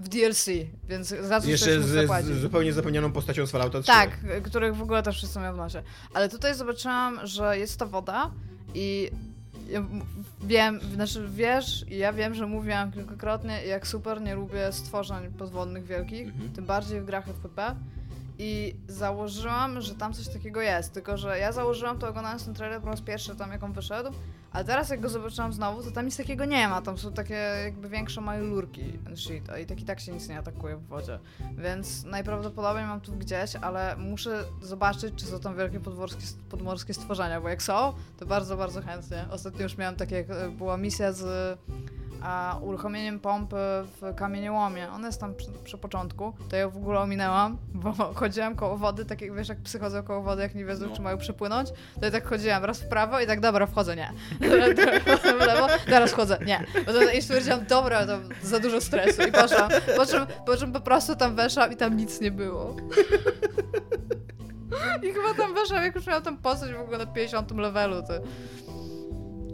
[0.01, 0.45] w DLC,
[0.89, 3.87] więc za co Jeszcze z, z zupełnie zapomnianą postacią z Fallouta 3.
[3.91, 5.83] Tak, których w ogóle też wszyscy miał w nosie.
[6.13, 8.31] Ale tutaj zobaczyłam, że jest to woda
[8.73, 9.11] i
[9.69, 9.83] ja
[10.41, 15.85] wiem, znaczy wiesz, i ja wiem, że mówiłam kilkakrotnie, jak super nie lubię stworzeń podwodnych
[15.85, 16.51] wielkich, Mhm.
[16.53, 17.75] tym bardziej w grach FPP.
[18.37, 22.81] I założyłam, że tam coś takiego jest, tylko że ja założyłam to oglądając ten trailer
[22.81, 24.09] po raz pierwszy tam jak on wyszedł,
[24.51, 26.81] A teraz jak go zobaczyłam znowu, to tam nic takiego nie ma.
[26.81, 27.33] Tam są takie
[27.63, 30.77] jakby większe mają lurki and shit, a i tak i tak się nic nie atakuje
[30.77, 31.19] w wodzie.
[31.57, 37.41] Więc najprawdopodobniej mam tu gdzieś, ale muszę zobaczyć, czy są tam wielkie podmorskie, podmorskie stworzenia,
[37.41, 39.25] bo jak są, to bardzo, bardzo chętnie.
[39.31, 40.25] Ostatnio już miałam takie,
[40.57, 41.59] była misja z
[42.21, 43.55] a uruchomieniem pompy
[44.01, 44.91] w kamieniołomie.
[44.91, 49.05] Ona jest tam przy, przy, początku, to ja w ogóle ominęłam, bo chodziłam koło wody,
[49.05, 50.95] tak jak wiesz, jak psy chodzą koło wody, jak nie wiedzą, no.
[50.95, 54.13] czy mają przepłynąć, to ja tak chodziłam raz w prawo i tak, dobra, wchodzę, nie.
[55.37, 56.65] w lewo, teraz wchodzę, nie.
[57.17, 59.69] I stwierdziłam, dobra, to za dużo stresu i poszłam.
[59.95, 62.75] Po czym, po czym po prostu tam weszłam i tam nic nie było.
[65.03, 68.13] I chyba tam weszłam, jak już miałam tam postać w ogóle na 50 levelu, to...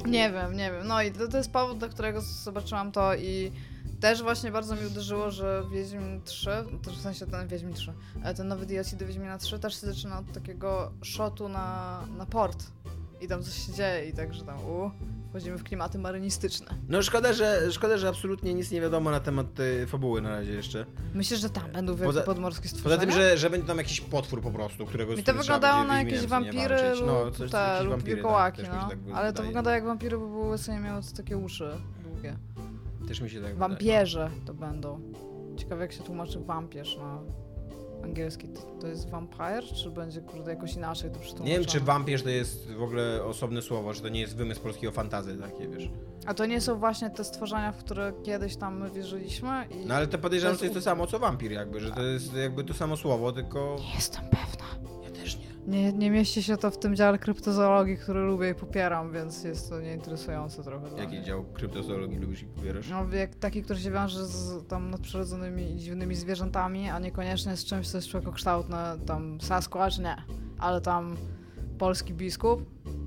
[0.08, 0.88] Nie wiem, nie wiem.
[0.88, 3.52] No i to, to jest powód, dla którego zobaczyłam to i
[4.00, 6.50] też właśnie bardzo mi uderzyło, że Wiedźmin 3,
[6.84, 7.93] też w sensie ten Wiedźmin 3,
[8.38, 12.63] ten nowy DLC do Wiedźmina 3 też się zaczyna od takiego shotu na, na port.
[13.22, 14.91] I tam coś się dzieje i także tam u,
[15.38, 16.67] wchodzimy w klimaty marynistyczne.
[16.89, 20.52] No szkoda, że, szkoda, że absolutnie nic nie wiadomo na temat tej fabuły na razie
[20.52, 20.86] jeszcze.
[21.13, 22.95] Myślę, że tam będą wielkie poza, podmorskie stworzenia?
[22.95, 26.04] Poza tym, że, że będzie tam jakiś potwór po prostu, którego Mi to wyglądało na
[26.04, 28.89] jakieś wampiry no, coś, te, lub wampiry, wilkołaki, tak, no.
[28.89, 31.69] Tak Ale to wygląda jak wampiry, bo były sobie miały takie uszy
[32.04, 32.38] długie.
[33.08, 35.02] Też mi się tak Wampierze to będą.
[35.58, 37.19] Ciekawe jak się tłumaczy wampierz na
[38.03, 41.49] angielski to, to jest vampire, czy będzie kurde jakoś inaczej to przetłumaczone?
[41.49, 44.62] Nie wiem, czy wampierz to jest w ogóle osobne słowo, że to nie jest wymysł
[44.62, 45.89] polskiego fantazy takie, wiesz.
[46.25, 49.67] A to nie są właśnie te stworzenia, w które kiedyś tam my wierzyliśmy?
[49.71, 52.03] I no ale to podejrzewam, że to jest to samo co wampir jakby, że to
[52.03, 53.75] jest jakby to samo słowo, tylko...
[53.79, 54.96] Nie jestem pewna.
[55.67, 55.93] Nie.
[55.93, 59.82] Nie, mieści się to w tym dziale kryptozoologii, który lubię i popieram, więc jest to
[59.82, 60.88] nieinteresujące trochę.
[60.97, 62.89] Jaki dział kryptozoologii lubisz i popierasz?
[62.89, 67.65] No, jak taki, który się wiąże z tam nadprzyrodzonymi i dziwnymi zwierzętami, a niekoniecznie z
[67.65, 70.15] czymś, co jest człowiekokształtne, tam Sasquatch, nie.
[70.60, 71.15] Ale tam
[71.77, 72.62] polski biskup,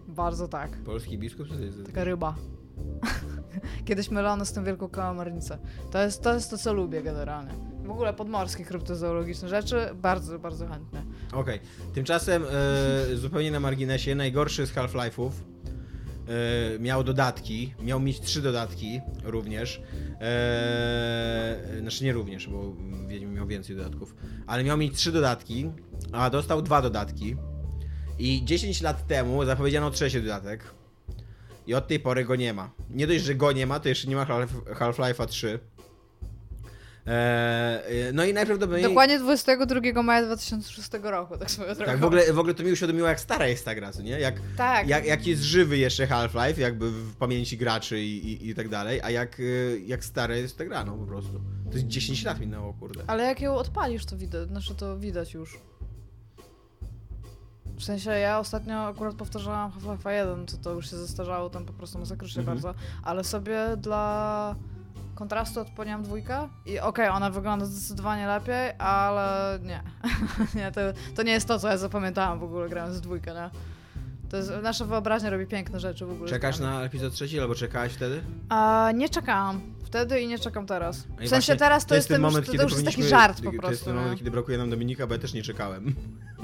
[0.08, 0.76] bardzo tak.
[0.76, 1.48] Polski biskup?
[1.48, 1.86] Co to jest?
[1.86, 2.34] Taka ryba.
[3.84, 5.58] Kiedyś mylone z tym wielką kałamarnicę.
[5.90, 7.52] To jest, to jest to, co lubię generalnie.
[7.84, 11.02] W ogóle podmorskie kryptozoologiczne rzeczy bardzo, bardzo chętnie.
[11.32, 11.40] Okej.
[11.40, 11.60] Okay.
[11.94, 12.44] Tymczasem
[13.12, 19.82] e, zupełnie na marginesie, najgorszy z Half-Life'ów e, miał dodatki, miał mieć trzy dodatki również.
[20.20, 22.74] E, znaczy nie również, bo
[23.26, 24.14] miał więcej dodatków,
[24.46, 25.70] ale miał mieć trzy dodatki,
[26.12, 27.36] a dostał dwa dodatki.
[28.18, 30.64] I 10 lat temu zapowiedziano trzeci dodatek.
[31.66, 32.70] I od tej pory go nie ma.
[32.90, 35.58] Nie dość, że go nie ma, to jeszcze nie ma Half-Life'a 3.
[37.06, 38.88] Eee, no i najprawdopodobniej...
[38.88, 41.92] Dokładnie 22 maja 2006 roku, tak swoją drogą.
[41.92, 44.20] Tak, w ogóle, w ogóle to mi uświadomiło, jak stara jest ta gra, nie?
[44.20, 44.88] Jak, tak.
[44.88, 49.00] jak, jak jest żywy jeszcze Half-Life, jakby w pamięci graczy i, i, i, tak dalej,
[49.02, 51.40] a jak, y, jak stara jest ta gra, no po prostu.
[51.70, 53.04] To jest 10 lat minęło, kurde.
[53.06, 55.58] Ale jak ją odpalisz, to widać, znaczy to widać już.
[57.78, 61.72] W sensie ja ostatnio akurat powtarzałam Half-Life 1, to to już się zestarzało tam po
[61.72, 62.58] prostu masakrycznie mhm.
[62.58, 64.56] bardzo, ale sobie dla
[65.20, 69.82] kontrastu odpaliłam dwójkę i okej, okay, ona wygląda zdecydowanie lepiej, ale nie.
[70.60, 70.80] nie to,
[71.16, 73.50] to nie jest to, co ja zapamiętałam w ogóle grając z dwójkę, nie?
[74.30, 76.30] To jest, nasza wyobraźnia robi piękne rzeczy w ogóle.
[76.30, 78.22] Czekasz na epizod trzeci albo czekałaś wtedy?
[78.48, 81.06] A, nie czekałam wtedy i nie czekam teraz.
[81.20, 83.42] W sensie teraz to, to jest, ten moment, już, to już jest taki żart po
[83.42, 83.60] prostu.
[83.62, 85.94] To jest ten moment, kiedy brakuje nam Dominika, bo ja też nie czekałem.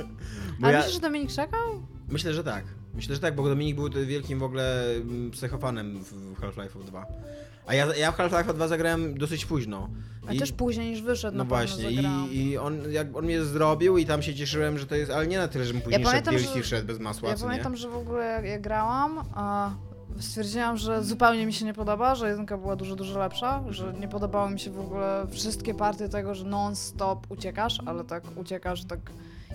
[0.60, 0.76] Bo A ja...
[0.76, 1.82] myślisz, że Dominik czekał?
[2.08, 2.64] Myślę, że tak.
[2.94, 7.06] Myślę, że tak, bo Dominik był wielkim w ogóle mm, psychofanem w Half-Life 2.
[7.66, 9.88] A ja, ja w Half-Life 2 zagrałem dosyć późno.
[10.28, 11.36] A I, też później niż wyszedł.
[11.36, 14.94] No właśnie, i, i on, jak on mnie zrobił i tam się cieszyłem, że to
[14.94, 17.72] jest, ale nie na tyle, żebym później ja szedł, że, wszedł bez masła, Ja pamiętam,
[17.72, 17.78] nie?
[17.78, 19.70] że w ogóle jak, jak grałam, a
[20.20, 24.08] stwierdziłam, że zupełnie mi się nie podoba, że jedynka była dużo, dużo lepsza, że nie
[24.08, 29.00] podobały mi się w ogóle wszystkie partie tego, że non-stop uciekasz, ale tak uciekasz tak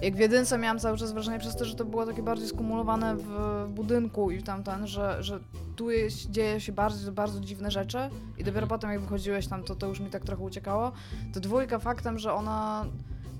[0.02, 3.16] jak w jedynce miałam cały czas wrażenie przez to, że to było takie bardziej skumulowane
[3.16, 5.40] w, budynku i tamten, że, że
[5.76, 7.98] tu jest, dzieje się bardzo, bardzo dziwne rzeczy
[8.38, 8.70] i dopiero mhm.
[8.70, 10.92] potem jak wychodziłeś tam, to to już mi tak trochę uciekało.
[11.34, 12.86] To dwójka faktem, że ona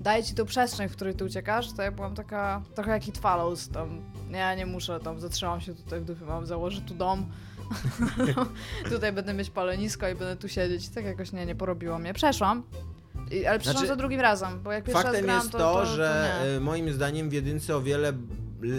[0.00, 3.18] daje ci tą przestrzeń, w której ty uciekasz, to ja byłam taka trochę jak It
[3.18, 7.26] Follows, tam ja nie muszę, tam zatrzymam się tutaj w dupie, mam założę tu dom,
[8.90, 10.88] tutaj będę mieć palenisko i będę tu siedzieć.
[10.88, 12.14] Tak jakoś nie, nie porobiło mnie.
[12.14, 12.62] Przeszłam,
[13.48, 15.86] ale przeszłam znaczy, za drugim razem, bo jak pierwszy Faktem raz jest to, to, to
[15.86, 18.12] że to e, moim zdaniem w jedynce o wiele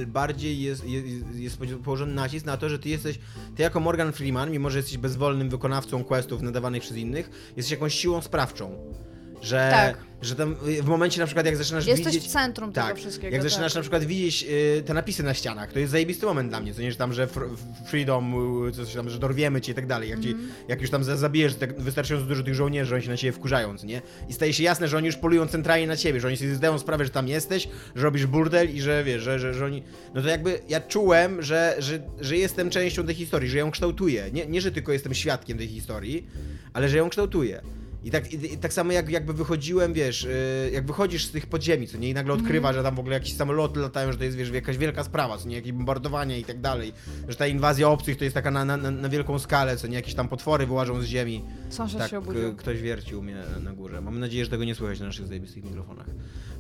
[0.08, 3.20] bardziej jest, jest, jest położony nacisk na to, że ty jesteś,
[3.56, 7.94] ty jako Morgan Freeman, mimo że jesteś bezwolnym wykonawcą questów nadawanych przez innych, jesteś jakąś
[7.96, 8.94] siłą sprawczą.
[9.42, 9.98] Że, Tak.
[10.26, 12.24] Że tam y, w momencie na przykład jak zaczynasz Jesteś widzieć...
[12.24, 13.34] w centrum Tak, tego wszystkiego.
[13.36, 13.76] jak zaczynasz tak.
[13.76, 16.82] na przykład widzieć y, te napisy na ścianach, to jest zajebisty moment dla mnie, co
[16.82, 17.42] nie, że tam, że fr
[17.88, 18.34] freedom,
[18.68, 20.50] y, coś tam, że dorwiemy cię i tak dalej, jak, ci, Mhm.
[20.68, 23.76] jak już tam za- zabijesz tak wystarczająco dużo tych żołnierzy, oni się na ciebie wkurzają,
[23.84, 24.02] nie?
[24.30, 26.80] I staje się jasne, że oni już polują centralnie na ciebie, że oni sobie zdają
[26.80, 29.84] sprawę, że tam jesteś, że robisz burdel i że wiesz, że, że, że oni...
[30.14, 34.30] No to jakby ja czułem, że, że, że jestem częścią tej historii, że ją kształtuję.
[34.34, 36.28] Nie, nie, że tylko jestem świadkiem tej historii,
[36.74, 37.62] ale że ją kształtuję.
[38.04, 41.48] I tak, i, i tak samo jak jakby wychodziłem, wiesz, yy, jak wychodzisz z tych
[41.48, 44.24] podziemi, co nie, i nagle odkrywa, że tam w ogóle jakieś samoloty latają, że to
[44.24, 46.94] jest, wiesz, jakaś wielka sprawa, co nie, jakieś bombardowanie i tak dalej,
[47.28, 50.14] że ta inwazja obcych to jest taka na, na, na wielką skalę, co nie, jakieś
[50.14, 51.44] tam potwory wyłażą z ziemi.
[51.70, 52.56] Sąsiad Tak, się obudził.
[52.56, 54.02] ktoś wiercił mnie na górze.
[54.02, 56.08] Mam nadzieję, że tego nie słychać na naszych zajebistych mikrofonach.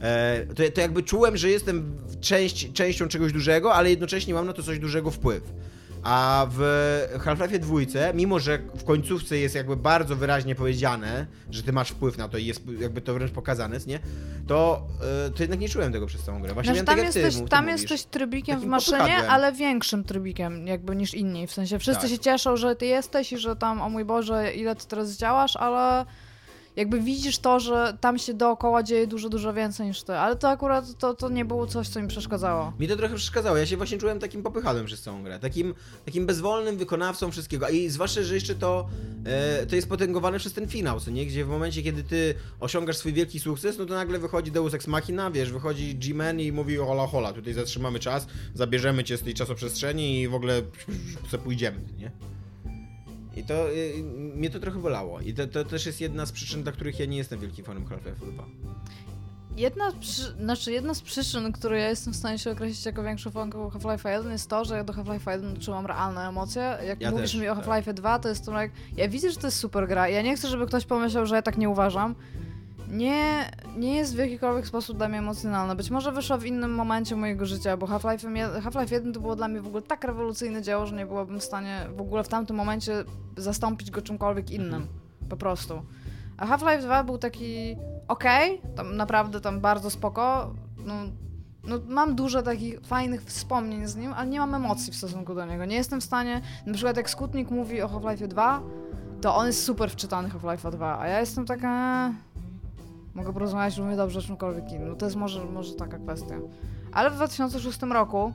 [0.01, 4.53] E, to, to jakby czułem, że jestem część, częścią czegoś dużego, ale jednocześnie mam na
[4.53, 5.53] to coś dużego wpływ.
[6.03, 6.59] A w
[7.19, 12.17] Half-Life dwójce, mimo że w końcówce jest jakby bardzo wyraźnie powiedziane, że ty masz wpływ
[12.17, 13.99] na to i jest jakby to wręcz pokazane, nie?
[14.47, 14.87] To,
[15.27, 16.53] e, to jednak nie czułem tego przez całą grę.
[16.53, 19.31] Właśnie Znaczy, tam tak jesteś, ty tam jesteś trybikiem w maszynie, popychadłem.
[19.31, 21.47] ale większym trybikiem jakby niż inni.
[21.47, 22.09] W sensie wszyscy Tak.
[22.11, 25.55] się cieszą, że ty jesteś i że tam, o mój Boże, ile ty teraz działasz,
[25.55, 26.05] ale
[26.75, 30.13] jakby widzisz to, że tam się dookoła dzieje dużo, dużo więcej niż ty.
[30.13, 32.73] Ale to akurat to, to nie było coś, co mi przeszkadzało.
[32.79, 33.57] Mi to trochę przeszkadzało.
[33.57, 35.39] Ja się właśnie czułem takim popychadłem przez całą grę.
[35.39, 35.73] Takim,
[36.05, 37.69] takim bezwolnym wykonawcą wszystkiego.
[37.69, 38.89] I zwłaszcza, że jeszcze to,
[39.25, 41.25] e, to jest potęgowane przez ten finał, co nie?
[41.25, 44.87] Gdzie w momencie, kiedy ty osiągasz swój wielki sukces, no to nagle wychodzi Deus Ex
[44.87, 49.33] Machina, wiesz, wychodzi G-Man i mówi hola hola, tutaj zatrzymamy czas, zabierzemy cię z tej
[49.33, 50.61] czasoprzestrzeni i w ogóle
[51.31, 52.11] se pójdziemy, nie?
[53.37, 54.03] I to y,
[54.35, 55.21] mnie to trochę bolało.
[55.21, 57.85] I to, to też jest jedna z przyczyn, dla których ja nie jestem wielkim fanem
[57.85, 58.43] Half-Life 2.
[59.57, 63.31] Jedna, przy, znaczy jedna z przyczyn, które ja jestem w stanie się określić jako większą
[63.31, 66.77] fanką Half-Life 1 jest to, że ja do Half-Life 1 czułam realne emocje.
[66.87, 67.65] Jak Ja mówisz też, mi o tak.
[67.65, 68.71] Half-Life 2, to jest to jak...
[68.97, 70.09] Ja widzę, że to jest super gra.
[70.09, 72.15] Ja nie chcę, żeby ktoś pomyślał, że ja tak nie uważam.
[72.93, 75.75] Nie, nie jest w jakikolwiek sposób dla mnie emocjonalna.
[75.75, 79.47] Być może wyszła w innym momencie mojego życia, bo Half-Life Half 1 to było dla
[79.47, 82.55] mnie w ogóle tak rewolucyjne dzieło, że nie byłabym w stanie w ogóle w tamtym
[82.55, 83.03] momencie
[83.37, 84.87] zastąpić go czymkolwiek innym.
[85.29, 85.81] Po prostu.
[86.37, 87.75] A Half-Life 2 był taki
[88.07, 90.53] okej, tam naprawdę tam bardzo spoko.
[90.77, 90.93] No,
[91.63, 95.45] no, mam dużo takich fajnych wspomnień z nim, ale nie mam emocji w stosunku do
[95.45, 95.65] niego.
[95.65, 98.61] Nie jestem w stanie, na przykład jak Skutnik mówi o Half-Life 2,
[99.21, 102.13] to on jest super wczytany Half-Life 2, a ja jestem taka...
[103.13, 104.89] "Eh, Mogę porozmawiać równie dobrze o czymkolwiek innym.
[104.89, 106.35] No To jest może, może taka kwestia.
[106.91, 108.33] Ale w 2006 roku,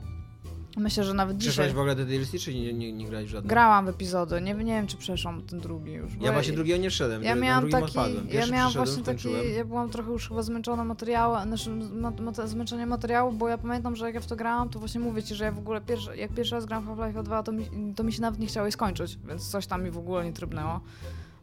[0.77, 1.51] myślę, że nawet dzisiaj...
[1.53, 3.49] Przeszłaś w ogóle te DLC, czy nie, nie, nie grałeś w żadne?
[3.49, 6.11] Grałam w epizody, nie, nie wiem czy przeszłam ten drugi już.
[6.19, 7.23] Ja właśnie drugiego nie wszedłem.
[7.23, 7.97] ja miałam taki,
[8.29, 13.31] ja miałam właśnie taki, ja byłam trochę już chyba zmęczona materiałem, znaczy ma, zmęczenie materiału,
[13.31, 15.51] bo ja pamiętam, że jak ja w to grałam, to właśnie mówię ci, że ja
[15.51, 18.21] w ogóle pierwszy, jak pierwszy raz gram w Half-Life 2, to mi, to mi się
[18.21, 20.79] nawet nie chciało jej skończyć, więc coś tam mi w ogóle nie trybnęło.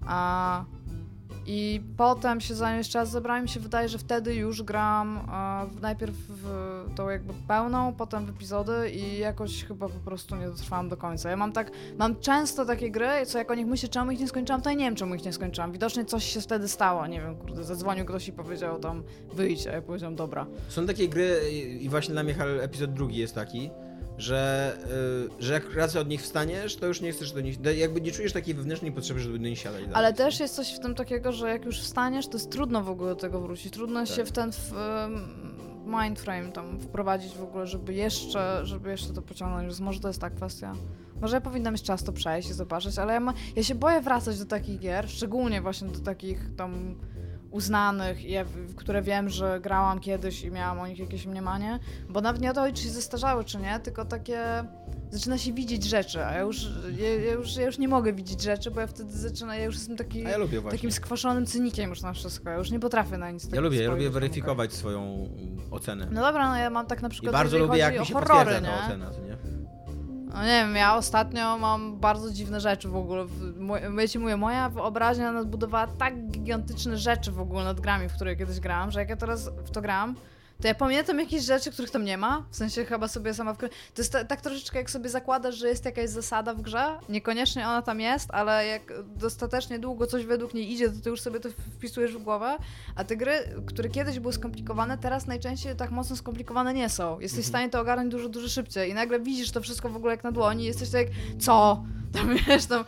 [0.07, 0.64] A,
[1.47, 5.81] I potem się za jeszcze raz zebrałem mi się wydaje, że wtedy już gram e,
[5.81, 6.45] najpierw w
[6.97, 11.31] tą jakby pełną, potem w epizody i jakoś chyba po prostu nie dotrwałam do końca.
[11.31, 14.29] Ja mam tak, mam często takie gry, co jak o nich myślę, czemu ich nie
[14.29, 15.73] skończyłam, to ja nie wiem, czemu ich nie skończyłam.
[15.73, 19.03] Widocznie coś się wtedy stało, nie wiem, kurde, zadzwonił ktoś i powiedział tam
[19.35, 20.47] wyjdź, a ja powiedziałam dobra.
[20.69, 23.71] Są takie gry i właśnie dla mnie epizod drugi jest taki,
[24.19, 24.73] że,
[25.39, 28.13] y, że jak raz od nich wstaniesz, to już nie chcesz do nich, jakby nie
[28.13, 29.95] czujesz takiej wewnętrznej potrzeby, żeby do nich siadać dalej.
[29.95, 32.91] Ale też jest coś w tym takiego, że jak już wstaniesz, to jest trudno w
[32.91, 33.73] ogóle do tego wrócić.
[33.73, 34.17] Trudno Tak.
[34.17, 34.73] się w ten w,
[35.87, 39.67] mindframe tam wprowadzić w ogóle, żeby jeszcze, żeby jeszcze to pociągnąć.
[39.67, 40.73] Więc może to jest ta kwestia.
[41.21, 44.01] Może ja powinnam mieć czas to przejść i zobaczyć, ale ja, ma, ja się boję
[44.01, 46.95] wracać do takich gier, szczególnie właśnie do takich tam
[47.57, 48.45] uznanych, i ja,
[48.77, 52.55] które wiem, że grałam kiedyś i miałam o nich jakieś mniemanie, bo nawet nie o
[52.55, 54.64] to czy się zestarzały, czy nie, tylko takie
[55.11, 56.66] zaczyna się widzieć rzeczy, a ja już,
[56.97, 59.75] ja, ja już, ja już nie mogę widzieć rzeczy, bo ja wtedy zaczynam, ja już
[59.75, 60.38] jestem taki, ja
[60.71, 63.90] takim skwaszonym cynikiem już na wszystko, ja już nie potrafię na nic Ja lubię, ja
[63.90, 66.09] lubię weryfikować swoją mm, ocenę.
[66.11, 68.14] No dobra, no ja mam tak na I przykład, bardzo jeżeli lubię, jak mi się
[68.14, 68.87] horrory, potwierdza ta nie?
[68.87, 69.56] ocena, co nie?
[70.35, 73.27] No nie wiem, ja ostatnio mam bardzo dziwne rzeczy w ogóle.
[73.99, 78.37] Ja ci mówię, moja wyobraźnia nadbudowała tak gigantyczne rzeczy w ogóle nad grami, w które
[78.37, 80.15] kiedyś grałam, że jak ja teraz w to gram,
[80.62, 82.47] to ja pamiętam jakieś rzeczy, których tam nie ma.
[82.51, 83.66] W sensie chyba sobie sama w To
[83.99, 86.99] jest ta, tak troszeczkę jak sobie zakładasz, że jest jakaś zasada w grze.
[87.09, 91.21] Niekoniecznie ona tam jest, ale jak dostatecznie długo coś według niej idzie, to ty już
[91.21, 92.59] sobie to wpisujesz w głowę.
[92.95, 93.33] A te gry,
[93.66, 97.21] które kiedyś były skomplikowane, teraz najczęściej tak mocno skomplikowane nie są.
[97.21, 98.90] Jesteś w stanie to ogarnąć dużo, dużo szybciej.
[98.90, 101.07] I nagle widzisz to wszystko w ogóle jak na dłoni i jesteś tak,
[101.38, 101.83] co?
[102.14, 102.85] Tam wiesz, tam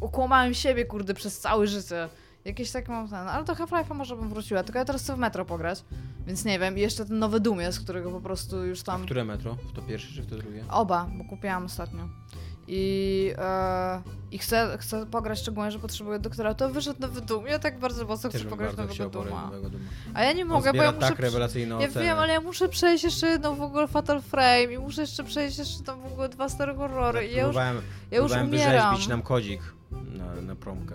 [0.00, 2.08] ukłamałem siebie, kurde, przez całe życie.
[2.44, 5.18] Jakieś takie mam ten, ale do Half-Life'a może bym wróciła, tylko ja teraz chcę w
[5.18, 5.84] metro pograć,
[6.26, 6.78] więc nie wiem.
[6.78, 9.04] I jeszcze ten nowy Doom jest, którego po prostu już tam...
[9.04, 9.54] Które metro?
[9.54, 10.64] W to pierwsze czy w to drugie?
[10.70, 12.08] Oba, bo kupiłam ostatnio.
[12.68, 17.46] I, e, i chcę, chcę pograć szczególnie, że potrzebuję doktora, to wyszedł nowy Doom.
[17.46, 19.44] Ja tak bardzo mocno chcę pograć nowego Dooma.
[19.44, 19.84] nowego Duma.
[20.14, 21.08] A ja nie mogę, bo ja muszę...
[21.08, 22.04] tak rewelacyjną Ja ocenę.
[22.04, 25.58] wiem, ale ja muszę przejść jeszcze jedną w ogóle Fatal Frame i muszę jeszcze przejść
[25.58, 27.56] jeszcze tam w ogóle dwa stare horrory Tak, i ja już,
[28.10, 28.50] ja już umieram.
[28.50, 30.94] wyrzeźbić nam kodzik na, na promkę.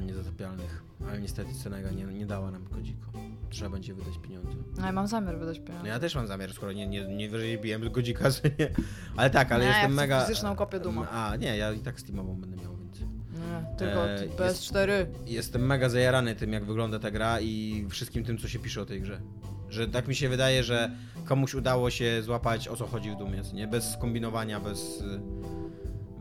[0.00, 0.82] Na niezatapialnych.
[1.08, 3.06] Ale niestety Cenega nie, nie dała nam kodziku.
[3.50, 4.48] Trzeba będzie wydać pieniądze.
[4.78, 5.88] No ja mam zamiar wydać No pieniądze.
[5.88, 8.70] ja też mam zamiar, skoro nie, nie, nie wyrzeźbiłem godzika, że nie.
[9.16, 10.20] Ale tak, ale Nie, ja jestem chcę mega...
[10.20, 11.10] fizyczną kopię Duma.
[11.10, 13.00] A, nie, ja i tak Steamową będę miał, więc...
[13.00, 14.90] Nie, tylko E, PS4.
[15.26, 18.86] Jestem mega zajarany tym, jak wygląda ta gra i wszystkim tym, co się pisze o
[18.86, 19.20] tej grze.
[19.68, 20.90] Że tak mi się wydaje, że
[21.24, 23.66] komuś udało się złapać, o co chodzi w Dumie, nie?
[23.68, 25.02] Bez kombinowania, bez...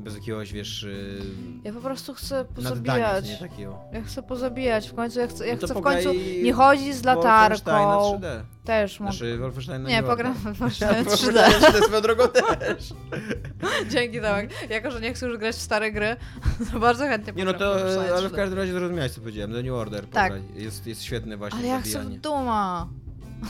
[0.07, 0.83] Bez jakiegoś, wiesz...
[0.83, 1.21] y,
[1.63, 3.29] Ja po prostu chcę pozabijać.
[3.29, 3.79] nie takiego.
[3.93, 4.89] Ja chcę pozabijać.
[4.89, 7.71] W końcu ja chcę, ja No chcę w końcu nie chodzić z latarką.
[8.19, 8.41] 3D.
[8.65, 9.11] Też mogę.
[9.11, 11.33] Znaczy Wolfenstein na Nie, pogram Wolfenstein 3D.
[11.33, 12.93] Wolfenstein 3D swoją drogą też.
[13.93, 14.69] Dzięki Tomek.
[14.69, 16.15] Jako, że nie chcę już grać w stare gry,
[16.73, 18.35] to bardzo chętnie Nie no to, Wolfenstein ale w 3D.
[18.35, 20.33] każdym razie zrozumiałeś co powiedziałem, The New Order, Tak.
[20.55, 22.87] Jest, jest świetny właśnie Ale ja chcę w Duma.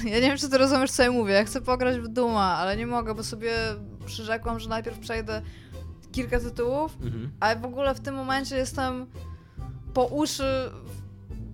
[0.03, 1.33] Ja nie wiem, czy ty rozumiesz, co ja mówię.
[1.33, 3.51] Ja chcę pograć w Duma, ale nie mogę, bo sobie
[4.05, 5.41] przyrzekłam, że najpierw przejdę
[6.11, 7.31] kilka tytułów, Mhm.
[7.39, 9.05] ale w ogóle w tym momencie jestem
[9.93, 10.71] po uszy...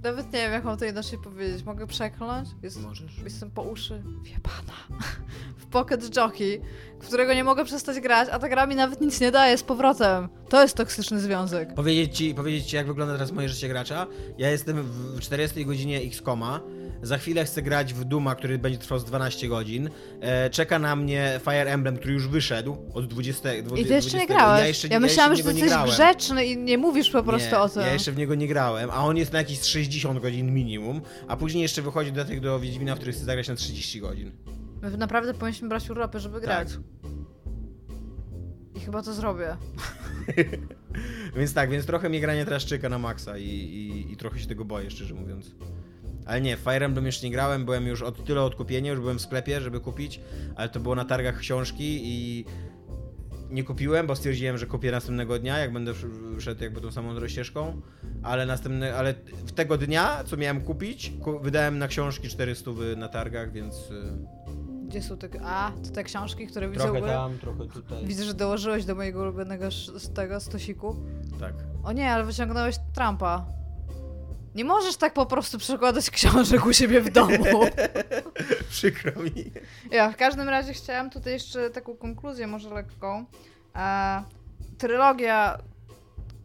[0.03, 1.63] Nawet nie wiem, jak mam to inaczej powiedzieć.
[1.63, 2.49] Mogę przekląć?
[2.61, 3.17] Jest, Możesz.
[3.23, 4.73] Jestem po uszy wiebana
[5.57, 6.61] w Pocket Jockey,
[6.99, 10.29] którego nie mogę przestać grać, a ta gra mi nawet nic nie daje z powrotem.
[10.53, 11.73] To jest toksyczny związek.
[11.73, 14.07] Powiedzieć ci, powiedzieć ci, jak wygląda teraz moje życie gracza.
[14.37, 16.61] Ja jestem w 40 godzinie X-Koma.
[17.01, 19.89] Za chwilę chcę grać w Duma, który będzie trwał z 12 godzin.
[20.21, 23.41] E, czeka na mnie Fire Emblem, który już wyszedł od 20.
[23.63, 24.33] 20 I ty jeszcze nie 20.
[24.33, 24.61] grałeś.
[24.61, 27.51] Ja, jeszcze, ja myślałam, jeszcze że ty nie jesteś grzeczny i nie mówisz po prostu
[27.51, 27.81] nie, o tym.
[27.81, 31.37] Ja jeszcze w niego nie grałem, a on jest na jakieś 60 godzin minimum, a
[31.37, 34.31] później jeszcze wychodzi do tych do Wiedźmina, w których chcę zagrać na 30 godzin.
[34.81, 36.69] My naprawdę powinniśmy brać urlopy, żeby grać.
[36.69, 36.81] Tak.
[38.75, 39.57] I chyba to zrobię.
[41.37, 44.47] Więc tak, więc trochę mnie granie teraz czyka na maksa i, i, i trochę się
[44.47, 45.55] tego boję, szczerze mówiąc.
[46.25, 49.21] Ale nie, Fire Emblem jeszcze nie grałem, byłem już od tyle odkupienia, już byłem w
[49.21, 50.19] sklepie, żeby kupić,
[50.55, 52.45] ale to było na targach książki i
[53.49, 57.27] nie kupiłem, bo stwierdziłem, że kupię następnego dnia, jak będę sz- szedł jakby tą samą
[57.27, 57.81] ścieżką,
[58.23, 59.13] ale następny, ale
[59.45, 63.93] w tego dnia, co miałem kupić, ku, wydałem na książki 400 na targach, więc y,
[64.93, 65.27] Gdzie są te...
[65.43, 68.05] A, to te książki, które widzę trochę tam, trochę tutaj.
[68.05, 70.95] Widzę, że dołożyłeś do mojego ulubionego z tego stosiku.
[71.39, 71.53] Tak.
[71.83, 73.45] O nie, ale wyciągnąłeś Trumpa.
[74.55, 77.45] Nie możesz tak po prostu przekładać książek u siebie w domu.
[78.69, 79.51] Przykro mi.
[79.91, 83.25] Ja w każdym razie chciałam tutaj jeszcze taką konkluzję, może lekką.
[83.75, 84.23] E,
[84.77, 85.57] trylogia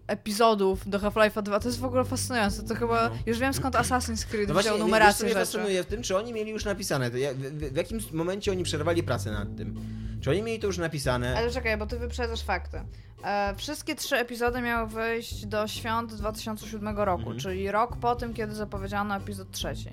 [0.08, 2.62] epizodów do Half-Life'a 2 to jest w ogóle fascynujące.
[2.62, 3.14] To chyba No.
[3.26, 5.52] już wiem skąd Assassin's Creed No wziął właśnie, numerację wiesz, co mnie rzeczy.
[5.58, 8.50] fascynuje w tym, czy oni mieli już napisane, to ja, w, w, w jakim momencie
[8.52, 9.74] oni przerwali pracę nad tym?
[10.20, 11.36] Czy oni mieli to już napisane?
[11.38, 12.80] Ale czekaj, bo ty wyprzedzasz fakty.
[13.24, 17.38] E, wszystkie trzy epizody miały wyjść do świąt 2007 roku, Mhm.
[17.38, 19.88] czyli rok po tym, kiedy zapowiedziano epizod trzeci.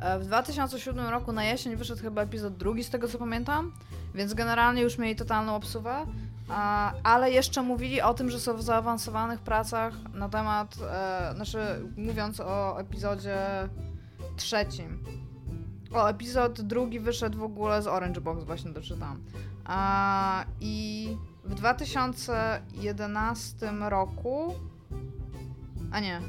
[0.00, 3.72] E, w 2007 roku na jesień wyszedł chyba epizod drugi, z tego co pamiętam,
[4.14, 6.06] więc generalnie już mieli totalną obsuwę,
[7.02, 11.58] ale jeszcze mówili o tym, że są w zaawansowanych pracach na temat, e, znaczy
[11.96, 13.38] mówiąc o epizodzie
[14.36, 15.04] trzecim.
[15.92, 19.22] O, epizod drugi wyszedł w ogóle z Orange Box, właśnie doczytałam.
[20.60, 21.08] I
[21.44, 24.54] w 2011 roku.
[25.92, 26.20] A nie.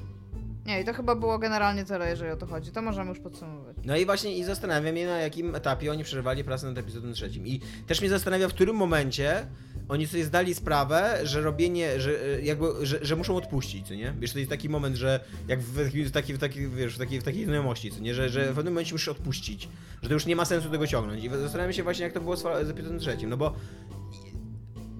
[0.66, 2.72] Nie, i to chyba było generalnie tyle, jeżeli o to chodzi.
[2.72, 3.78] To możemy już podsumować.
[3.86, 7.48] No i właśnie i zastanawiam się, na jakim etapie oni przerwali pracę nad epizodem trzecim.
[7.48, 9.48] I też mnie zastanawia, w którym momencie
[9.90, 14.14] oni sobie zdali sprawę, że robienie, że e, jakby, że, że muszą odpuścić, co nie?
[14.20, 17.24] Wiesz, to jest taki moment, że jak w, taki, w, taki, wiesz, w, takiej, w
[17.24, 18.16] takiej znajomości, co nie?
[18.16, 19.70] Że, że w pewnym momencie musisz odpuścić,
[20.02, 21.24] że to już nie ma sensu tego ciągnąć.
[21.24, 23.54] I zastanawiam się właśnie, jak to było z, z trzecim, no bo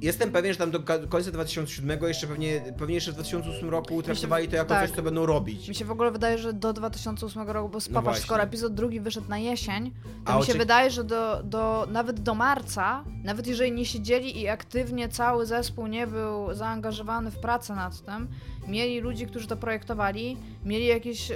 [0.02, 0.80] Jestem pewien, że tam do
[1.10, 4.88] końca 2007 jeszcze pewnie, pewnie jeszcze w 2008 roku traktowali to jako tak.
[4.88, 5.68] coś, co będą robić.
[5.68, 8.24] Mi się w ogóle wydaje, że do 2008 roku, bo No popatrz, właśnie.
[8.24, 9.92] skoro epizod drugi wyszedł na jesień,
[10.26, 13.86] to A mi się oczy- wydaje, że do, do, nawet do marca, nawet jeżeli nie
[13.86, 18.28] siedzieli i aktywnie cały zespół nie był zaangażowany w pracę nad tym,
[18.68, 21.36] mieli ludzi, którzy to projektowali, mieli jakieś e,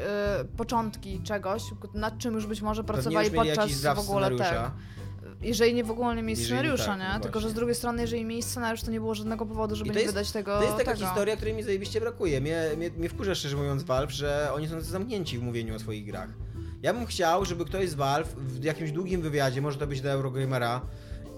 [0.58, 4.72] początki czegoś, nad czym już być może pracowali podczas w ogóle scenariusza.
[5.42, 7.04] Jeżeli nie w ogóle nie mieli scenariusza, tak, nie?
[7.06, 7.22] właśnie.
[7.22, 9.94] Tylko, że z drugiej strony, jeżeli mieli scenariusz, to nie było żadnego powodu, żeby I
[9.94, 10.58] to nie jest- wydać tego.
[10.58, 11.06] To jest taka tego.
[11.06, 12.42] historia, której mi zajebiście brakuje.
[12.42, 16.06] Mnie, mnie, mnie wkurza szczerze mówiąc Valve, że oni są zamknięci w mówieniu o swoich
[16.06, 16.30] grach.
[16.82, 20.12] Ja bym chciał, żeby ktoś z Valve w jakimś długim wywiadzie, może to być dla
[20.12, 20.82] Eurogamera,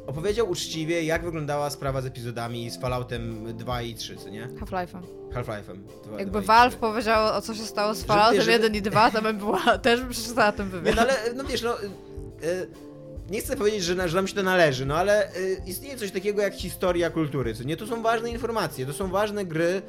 [0.07, 4.47] opowiedział uczciwie, jak wyglądała sprawa z epizodami z Falloutem 2 i 3, co nie?
[4.47, 5.01] Half-Life'em.
[5.33, 5.77] Half-Life'em.
[6.19, 6.79] Jakby Valve trzy.
[6.81, 9.77] powiedziało, o co się stało z Żeby- Falloutem żeby- 1 i 2, to bym była,
[9.77, 10.95] też bym przeczytała ten wywiad.
[10.95, 11.81] no ale, no wiesz, no...
[11.81, 11.85] y,
[12.45, 12.67] y,
[13.33, 16.41] nie chcę powiedzieć, że, że nam się to należy, no ale y, istnieje coś takiego
[16.41, 17.77] jak historia kultury, co nie?
[17.77, 19.81] To są ważne informacje, to są ważne gry,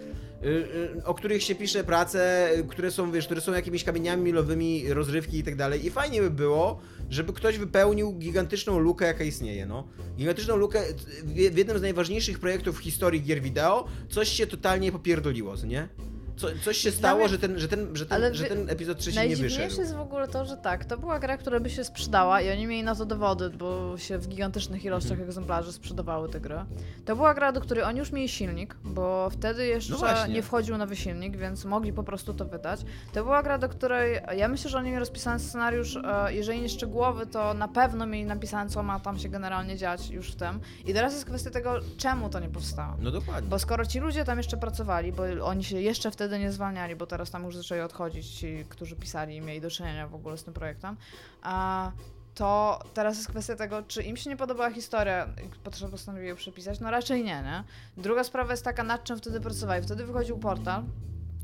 [0.44, 4.22] y, y, o których się pisze prace, y, które są, wiesz, które są jakimiś kamieniami
[4.22, 5.86] milowymi, rozrywki i tak dalej.
[5.86, 6.80] I fajnie by było,
[7.10, 9.88] żeby ktoś wypełnił gigantyczną lukę, jaka istnieje, no.
[10.16, 14.46] Gigantyczną lukę y, w, w jednym z najważniejszych projektów w historii gier wideo, coś się
[14.46, 15.88] totalnie popierdoliło, co nie?
[16.36, 18.70] Co, coś się stało, mnie- że ten, że ten, że Ale ten, że wy- ten
[18.70, 19.80] epizod trzeci nie Najdziwniejsze wyszedł.
[19.80, 22.66] jest w ogóle to, że tak, to była gra, która by się sprzedała i oni
[22.66, 25.28] mieli na to dowody, bo się w gigantycznych ilościach Mhm.
[25.28, 26.56] egzemplarzy sprzedawały te gry.
[27.04, 30.78] To była gra, do której oni już mieli silnik, bo wtedy jeszcze No nie wchodził
[30.78, 32.80] nowy silnik, więc mogli po prostu to wydać.
[33.12, 36.68] To była gra, do której ja myślę, że oni mieli rozpisany scenariusz, e, jeżeli nie
[36.68, 40.60] szczegółowy, to na pewno mieli napisane, co ma tam się generalnie dziać już w tym.
[40.86, 42.96] I teraz jest kwestia tego, czemu to nie powstało.
[43.00, 43.50] No dokładnie.
[43.50, 47.06] Bo skoro ci ludzie tam jeszcze pracowali, bo oni się jeszcze wtedy nie zwalniali, bo
[47.06, 50.44] teraz tam już zaczęli odchodzić ci, którzy pisali i mieli do czynienia w ogóle z
[50.44, 50.96] tym projektem,
[51.42, 51.92] a
[52.34, 56.36] to teraz jest kwestia tego, czy im się nie podobała historia i potrzeba postanowili ją
[56.36, 56.80] przepisać?
[56.80, 57.64] No raczej nie, nie?
[57.96, 59.82] Druga sprawa jest taka, nad czym wtedy pracowali.
[59.82, 60.82] Wtedy wychodził portal,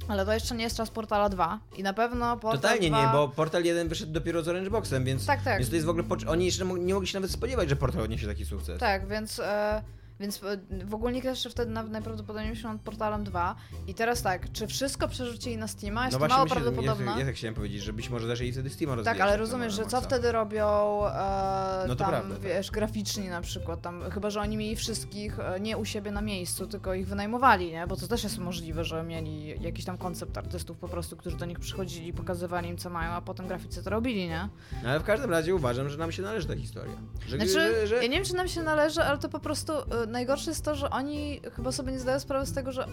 [0.08, 3.06] ale to jeszcze nie jest czas Portala 2 i na pewno Portal Totalnie 2...
[3.06, 5.58] nie, bo Portal 1 wyszedł dopiero z Orange Boxem, więc, Tak, tak.
[5.58, 6.04] więc to jest w ogóle.
[6.26, 8.80] Oni jeszcze nie mogli się nawet spodziewać, że Portal odniesie taki sukces.
[8.80, 9.82] Tak, więc, e,
[10.20, 13.56] więc e, w ogóle jeszcze wtedy najprawdopodobniej myślał nad portalem 2.
[13.86, 16.04] I teraz tak, czy wszystko przerzucili na Steama?
[16.06, 17.04] Jest no to mało prawdopodobne.
[17.12, 19.16] ja, ja tak chciałem powiedzieć, że być może zaczęli wtedy Steam rozwijać.
[19.16, 20.08] tak, ale tak rozumiesz, że na co maksa.
[20.08, 20.66] wtedy robią
[21.06, 22.44] e, No to tam, prawda, tak.
[22.44, 26.20] wiesz, graficzni na przykład, tam, chyba, że oni mieli wszystkich e, nie u siebie na
[26.20, 27.86] miejscu, tylko ich wynajmowali, nie?
[27.86, 31.44] Bo to też jest możliwe, że mieli jakiś tam koncept artystów po prostu, którzy do
[31.44, 34.48] nich przychodzili, pokazywali im co mają, a potem graficy to robili, nie?
[34.82, 36.94] No, ale w każdym razie uważam, że nam się należy ta historia.
[37.26, 37.94] Że, Znaczy, że, że...
[37.94, 40.74] ja nie wiem, czy nam się należy, ale to po prostu y, najgorsze jest to,
[40.74, 42.86] że oni chyba sobie nie zdają sprawy z tego, że.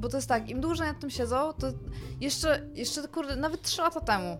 [0.00, 1.66] Bo to jest tak, im dłużej nad tym siedzą, to
[2.20, 4.38] jeszcze, jeszcze kurde, nawet 3 lata temu.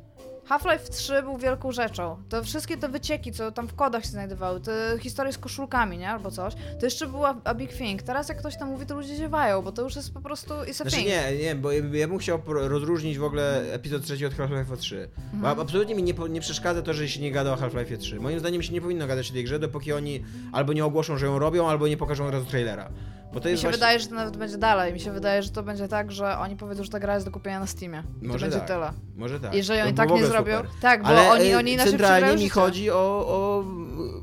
[0.49, 2.17] Half-Life 3 był wielką rzeczą.
[2.29, 6.11] To wszystkie te wycieki, co tam w kodach się znajdowały, te historie z koszulkami, nie?
[6.11, 8.03] Albo coś, to jeszcze była a big thing.
[8.03, 10.71] Teraz jak ktoś tam mówi, to ludzie ziewają, bo to już jest po prostu it's
[10.71, 11.09] a Znaczy thing.
[11.09, 14.77] nie, nie, bo ja, ja bym chciał pro- rozróżnić w ogóle epizod trzeci od Half-Life
[14.77, 15.09] 3.
[15.33, 15.61] Bo Mhm.
[15.61, 18.21] absolutnie mi nie, po- nie przeszkadza to, że się nie gada o Half-Life 3.
[18.21, 21.27] Moim zdaniem się nie powinno gadać o tej grze, dopóki oni albo nie ogłoszą, że
[21.27, 22.91] ją robią, albo nie pokażą od razu trailera.
[23.33, 23.79] Bo to Mi jest się właśnie...
[23.79, 24.93] wydaje, że to nawet będzie dalej.
[24.93, 27.33] Mi się wydaje, że to będzie tak, że oni powiedzą, że ta gra jest do
[27.33, 28.03] kupienia na Steamie.
[28.23, 28.69] I to Może będzie tak.
[28.69, 28.93] tyle.
[29.17, 29.55] Może tak.
[29.55, 30.57] Jeżeli To oni tak nie zrobią.
[30.57, 30.71] super.
[30.81, 32.51] Tak, bo Ale oni, e, oni inaczej centralnie mi życie.
[32.51, 32.97] chodzi o,
[33.29, 33.65] o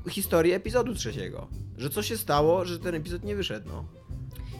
[0.09, 1.47] historię epizodu trzeciego.
[1.77, 3.85] Że co się stało, że ten epizod nie wyszedł, no.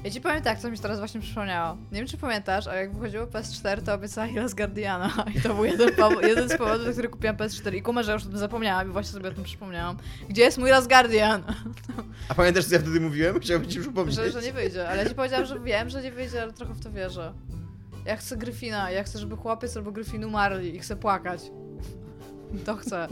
[0.06, 1.78] Ja ci powiem tak, co mi się teraz właśnie przypomniało.
[1.92, 5.12] Nie wiem, czy pamiętasz, ale jak wychodziło PS4, to obiecała Last Guardiana.
[5.36, 5.90] I to był jeden,
[6.22, 7.76] jeden z powodów, dla których kupiłam PS4.
[7.76, 9.98] I kumę, że już o tym zapomniałam i właśnie sobie o tym przypomniałam.
[10.30, 11.44] Gdzie jest mój Last Guardian?
[12.30, 13.40] A pamiętasz, co ja wtedy mówiłem?
[13.40, 14.16] Chciałbym ci przypomnieć.
[14.16, 14.90] że, że nie wyjdzie.
[14.90, 17.34] Ale ja ci powiedziałam, że wiem, że nie wyjdzie, ale trochę w to wierzę.
[18.06, 18.92] Ja chcę Gryfina.
[18.92, 21.42] Ja chcę, żeby chłopiec albo Gryfin umarli i chcę płakać.
[22.66, 23.08] To chcę.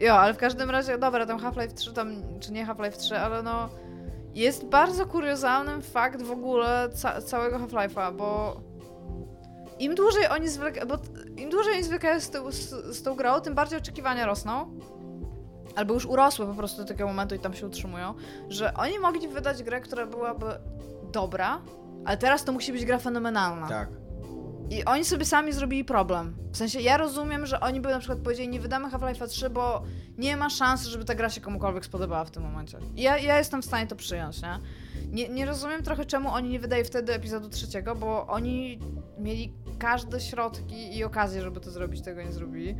[0.00, 3.42] Jo, ale w każdym razie, dobra, tam Half-Life 3, tam, czy nie Half-Life 3, ale
[3.42, 3.68] no...
[4.36, 8.60] Jest bardzo kuriozalnym fakt w ogóle ca całego Half-Life'a, bo
[9.78, 10.98] im dłużej oni zwlekają, bo
[11.36, 14.78] im dłużej oni zwlekają z, z, z tą grą, tym bardziej oczekiwania rosną.
[15.76, 18.14] Albo już urosły po prostu do takiego momentu i tam się utrzymują,
[18.48, 20.46] że oni mogli wydać grę, która byłaby
[21.12, 21.62] dobra,
[22.04, 23.68] ale teraz to musi być gra fenomenalna.
[23.68, 23.88] Tak.
[24.70, 26.36] I oni sobie sami zrobili problem.
[26.52, 29.82] W sensie ja rozumiem, że oni by na przykład powiedzieli, nie wydamy Half-Life'a 3, bo
[30.18, 32.78] nie ma szans, żeby ta gra się komukolwiek spodobała w tym momencie.
[32.96, 34.58] Ja, ja jestem w stanie to przyjąć, nie?
[35.10, 35.28] nie?
[35.28, 38.78] Nie rozumiem trochę, czemu oni nie wydają wtedy epizodu trzeciego, bo oni
[39.18, 42.76] mieli każde środki i okazje, żeby to zrobić, tego nie zrobili.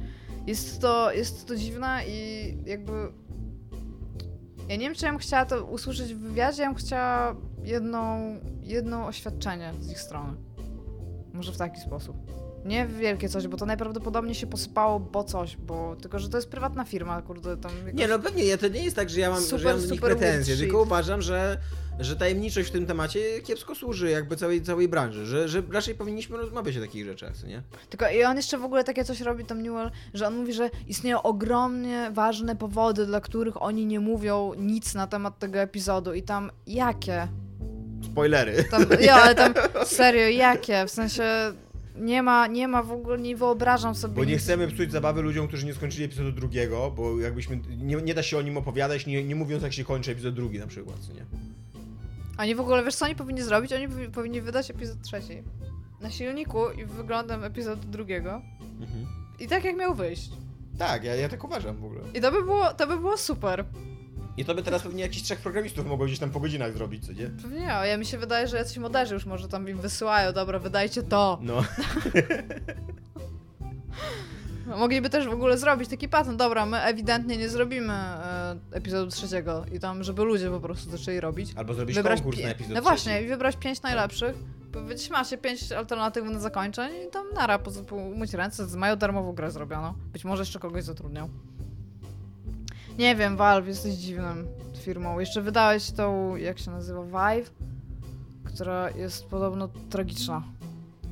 [0.46, 2.92] Jest to, jest to dziwne i jakby...
[4.68, 8.34] Ja nie wiem, czy ja bym chciała to usłyszeć w wywiadzie, ja bym chciała jedną,
[8.62, 10.36] jedno oświadczenie z ich strony.
[11.36, 12.16] Może w taki sposób.
[12.64, 16.48] Nie wielkie coś, bo to najprawdopodobniej się posypało, bo coś, bo tylko, że to jest
[16.50, 17.72] prywatna firma, kurde, tam...
[17.78, 19.74] jakoś- Nie, no pewnie, ja to nie jest tak, że ja mam, Super, że ja
[19.74, 21.58] mam do nich pretensje, tylko uważam, że,
[22.00, 26.36] że tajemniczość w tym temacie kiepsko służy jakby całej, całej branży, że, że raczej powinniśmy
[26.36, 27.62] rozmawiać o takich rzeczach, nie?
[27.90, 30.70] Tylko i on jeszcze w ogóle takie coś robi, tam Newell, że on mówi, że
[30.86, 36.22] istnieją ogromnie ważne powody, dla których oni nie mówią nic na temat tego epizodu i
[36.22, 37.28] tam jakie?
[38.16, 38.64] Spoilery.
[38.64, 39.54] Tam, ja, ale tam
[39.84, 40.84] serio, jakie?
[40.86, 41.22] W sensie
[41.96, 44.42] nie ma, nie ma w ogóle, nie wyobrażam sobie Bo nie nic.
[44.42, 48.38] chcemy psuć zabawy ludziom, którzy nie skończyli epizodu drugiego, bo jakbyśmy, nie, nie da się
[48.38, 51.24] o nim opowiadać, nie, nie mówiąc jak się kończy epizod drugi na przykład, co nie?
[52.38, 53.72] Oni w ogóle, wiesz co oni powinni zrobić?
[53.72, 55.42] Oni powi- powinni wydać epizod trzeci.
[56.00, 58.42] Na silniku i wyglądem epizodu drugiego.
[58.80, 59.06] Mhm.
[59.40, 60.30] I tak jak miał wyjść.
[60.78, 62.00] Tak, ja, ja tak uważam w ogóle.
[62.14, 63.64] I to by było, to by było super.
[64.36, 67.12] I to by teraz pewnie jakiś trzech programistów mogło gdzieś tam po godzinach zrobić, co
[67.12, 67.26] nie?
[67.26, 70.58] Pewnie nie, ja mi się wydaje, że jacyś moderzy już może tam im wysyłają, dobra,
[70.58, 71.38] wydajcie to.
[71.42, 71.64] No.
[74.66, 76.38] No, Mogliby też w ogóle zrobić taki patent.
[76.38, 81.20] Dobra, my ewidentnie nie zrobimy e, epizodu trzeciego i tam, żeby ludzie po prostu zaczęli
[81.20, 81.52] robić.
[81.56, 83.26] Albo zrobić Wybrać konkurs na epizod No właśnie, trzeci.
[83.26, 84.36] i wybrać pięć najlepszych.
[84.72, 89.50] Powiedzieć, macie pięć alternatywnych zakończeń i tam nara, po prostu umyć ręce, mają darmową grę
[89.50, 89.94] zrobioną.
[90.12, 91.28] Być może jeszcze kogoś zatrudnią.
[92.98, 94.46] Nie wiem, Valve, jesteś dziwnym
[94.78, 95.18] firmą.
[95.18, 97.50] Jeszcze wydałeś tą, jak się nazywa, Vive,
[98.44, 100.42] która jest podobno tragiczna.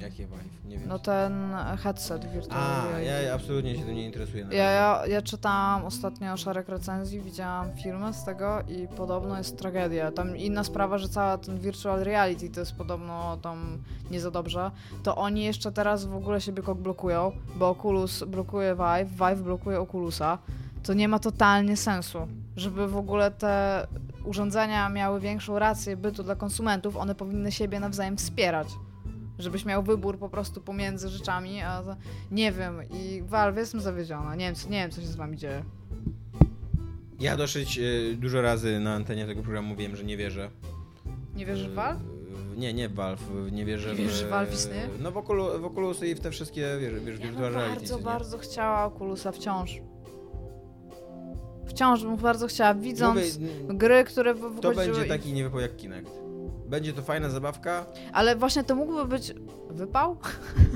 [0.00, 0.54] Jakie Vive?
[0.64, 0.88] Nie wiem.
[0.88, 2.94] No ten headset wirtualny.
[2.94, 4.46] A, ja, absolutnie się tym nie interesuję.
[4.50, 10.12] Ja, ja, ja czytałam ostatnio szereg recenzji, widziałam filmy z tego i podobno jest tragedia.
[10.12, 14.70] Tam inna sprawa, że cała ten virtual reality to jest podobno tam nie za dobrze.
[15.02, 19.80] To oni jeszcze teraz w ogóle siebie kok blokują, bo Oculus blokuje Vive, Vive blokuje
[19.80, 20.38] Oculusa.
[20.84, 22.18] To nie ma totalnie sensu,
[22.56, 23.86] żeby w ogóle te
[24.24, 28.68] urządzenia miały większą rację bytu dla konsumentów, one powinny siebie nawzajem wspierać.
[29.38, 31.82] Żebyś miał wybór po prostu pomiędzy rzeczami, a
[32.30, 34.34] nie wiem, i Valve jestem zawiedziona.
[34.36, 35.64] Nie wiem, co, nie wiem, co się z wami dzieje.
[37.20, 40.50] Ja dosyć y, dużo razy na antenie tego programu mówiłem, że nie wierzę.
[41.36, 42.00] Nie wierzysz w Y, Valve?
[42.00, 43.20] w- Nie, nie w Valve,
[43.52, 43.98] nie wierzę Nie w...
[43.98, 44.88] wierzysz, że Valve istnieje?
[45.00, 47.76] No w, Oculu, w Oculusy i w te wszystkie, wiesz, wiesz Ja virtual reality.
[47.80, 49.80] bardzo, bardzo chciała Oculusa wciąż.
[51.66, 55.76] Wciąż bym bardzo chciała, widząc Mówię, gry, które w- to będzie i- taki niewypał jak
[55.76, 56.10] Kinect.
[56.68, 59.34] Będzie to fajna zabawka, Ale właśnie to mógłby być...
[59.70, 60.16] Wypał?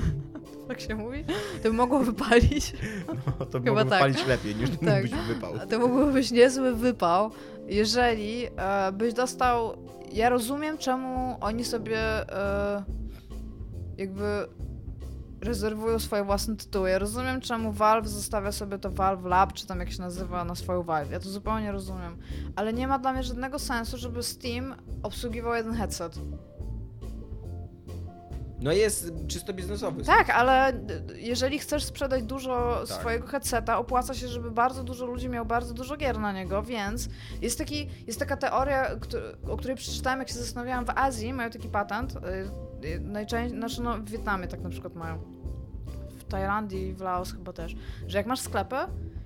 [0.67, 1.25] tak się mówi?
[1.63, 2.73] To by mogło wypalić.
[3.39, 3.99] no, to Chyba mogłoby tak.
[3.99, 5.01] palić lepiej niż Tak.
[5.03, 5.53] być wypał.
[5.69, 7.31] To mógłby być niezły wypał,
[7.67, 9.73] jeżeli e, byś dostał.
[10.13, 12.83] Ja rozumiem, czemu oni sobie e,
[13.97, 14.23] jakby
[15.41, 16.89] rezerwują swoje własne tytuły.
[16.89, 20.55] Ja rozumiem, czemu Valve zostawia sobie to Valve Lab, czy tam jak się nazywa, na
[20.55, 21.11] swoją Valve.
[21.11, 22.17] Ja to zupełnie rozumiem.
[22.55, 26.15] Ale nie ma dla mnie żadnego sensu, żeby Steam obsługiwał jeden headset.
[28.61, 30.03] No jest czysto biznesowy.
[30.03, 30.73] Tak, ale
[31.15, 32.99] jeżeli chcesz sprzedać dużo Tak.
[32.99, 37.09] swojego headseta, opłaca się, żeby bardzo dużo ludzi miał bardzo dużo gier na niego, więc
[37.41, 38.87] jest, taki, jest taka teoria,
[39.49, 42.19] o której przeczytałem, jak się zastanawiałam w Azji, mają taki patent, y,
[43.01, 45.19] najczęściej, znaczy no w Wietnamie tak na przykład mają,
[46.19, 47.75] w Tajlandii, w Laos chyba też,
[48.07, 48.75] że jak masz sklepy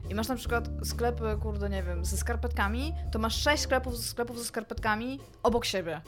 [0.10, 4.38] i masz na przykład sklepy, kurde, nie wiem, ze skarpetkami, to masz sześć sklepów, sklepów
[4.40, 6.02] ze skarpetkami obok siebie.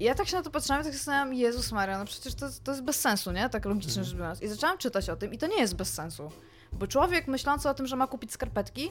[0.00, 2.46] I ja tak się na to patrzyłam i tak zastanawiam, Jezus Maria, no przecież to,
[2.64, 3.48] to jest bez sensu, nie?
[3.48, 4.04] Tak logicznie Mhm.
[4.06, 4.42] rzecz biorąc.
[4.42, 6.30] I zaczęłam czytać o tym i to nie jest bez sensu.
[6.72, 8.90] Bo człowiek myślący o tym, że ma kupić skarpetki,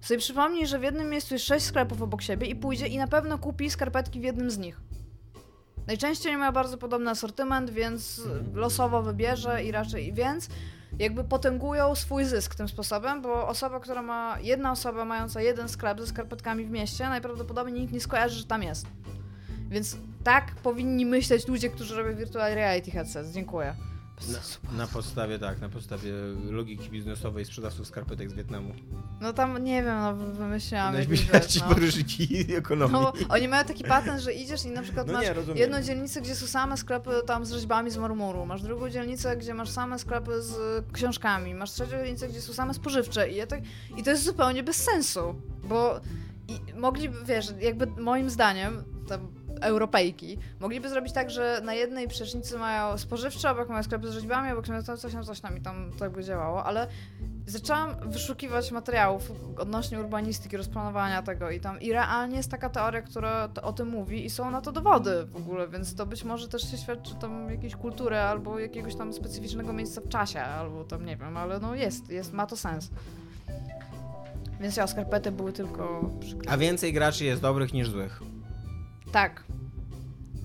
[0.00, 3.06] sobie przypomni, że w jednym miejscu jest sześć sklepów obok siebie i pójdzie i na
[3.06, 4.80] pewno kupi skarpetki w jednym z nich.
[5.88, 8.22] Najczęściej mają bardzo podobny asortyment, więc
[8.54, 10.48] losowo wybierze i raczej, więc
[10.98, 16.00] jakby potęgują swój zysk tym sposobem, bo osoba, która ma, jedna osoba mająca jeden sklep
[16.00, 18.86] ze skarpetkami w mieście, najprawdopodobniej nikt nie skojarzy, że tam jest.
[19.68, 23.30] Więc tak powinni myśleć ludzie, którzy robią virtual reality headsets.
[23.30, 23.74] Dziękuję.
[24.32, 26.12] Na, na podstawie, tak, na podstawie
[26.50, 28.74] logiki biznesowej sprzedawców skarpetek z Wietnamu.
[29.20, 31.68] No tam nie wiem, no wy- wymyśliłam Będziesz jakąś myśleć rzecz, ci no.
[31.68, 32.92] podróżniki ekonomii.
[32.92, 36.20] No, oni mają taki patent, że idziesz i na przykład No masz nie, jedną dzielnicę,
[36.20, 39.98] gdzie są same sklepy tam z rzeźbami z marmuru, masz drugą dzielnicę, gdzie masz same
[39.98, 43.60] sklepy z książkami, masz trzecią dzielnicę, gdzie są same spożywcze i, ja tak,
[43.96, 46.00] i to jest zupełnie bez sensu, bo
[46.48, 52.58] i mogliby, wiesz, jakby moim zdaniem, tam Europejki, mogliby zrobić tak, że na jednej przecznicy
[52.58, 55.90] mają spożywcze, obok mają sklepy z rzeźbami, obok mają coś tam, coś tam i tam
[55.98, 56.86] tak by działało, ale
[57.46, 63.48] zaczęłam wyszukiwać materiałów odnośnie urbanistyki, rozplanowania tego i tam i realnie jest taka teoria, która
[63.62, 66.70] o tym mówi i są na to dowody w ogóle, więc to być może też
[66.70, 71.16] się świadczy tam jakiejś kultury albo jakiegoś tam specyficznego miejsca w czasie, albo tam nie
[71.16, 72.90] wiem, ale no jest, jest ma to sens.
[74.60, 76.50] Więc ja, skarpety były tylko przykre.
[76.52, 78.22] A więcej graczy jest dobrych niż złych.
[79.12, 79.44] Tak.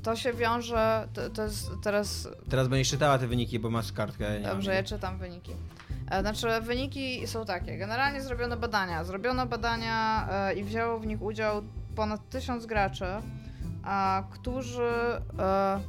[0.04, 4.40] To się wiąże, to, to jest teraz Teraz będziesz czytała te wyniki, bo masz kartkę.
[4.40, 5.52] ja Dobrze, ja czytam wyniki.
[6.12, 7.78] E, Znaczy, wyniki są takie.
[7.78, 9.04] Generalnie zrobiono badania.
[9.04, 11.62] Zrobiono badania e, i wzięło w nich udział
[11.96, 13.06] ponad tysiąc graczy,
[14.32, 14.90] którzy
[15.40, 15.80] e,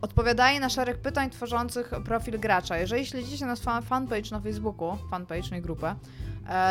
[0.00, 2.78] odpowiadali na szereg pytań tworzących profil gracza.
[2.78, 5.94] Jeżeli śledzicie nas fan, fanpage na Facebooku, fanpage, nie grupę,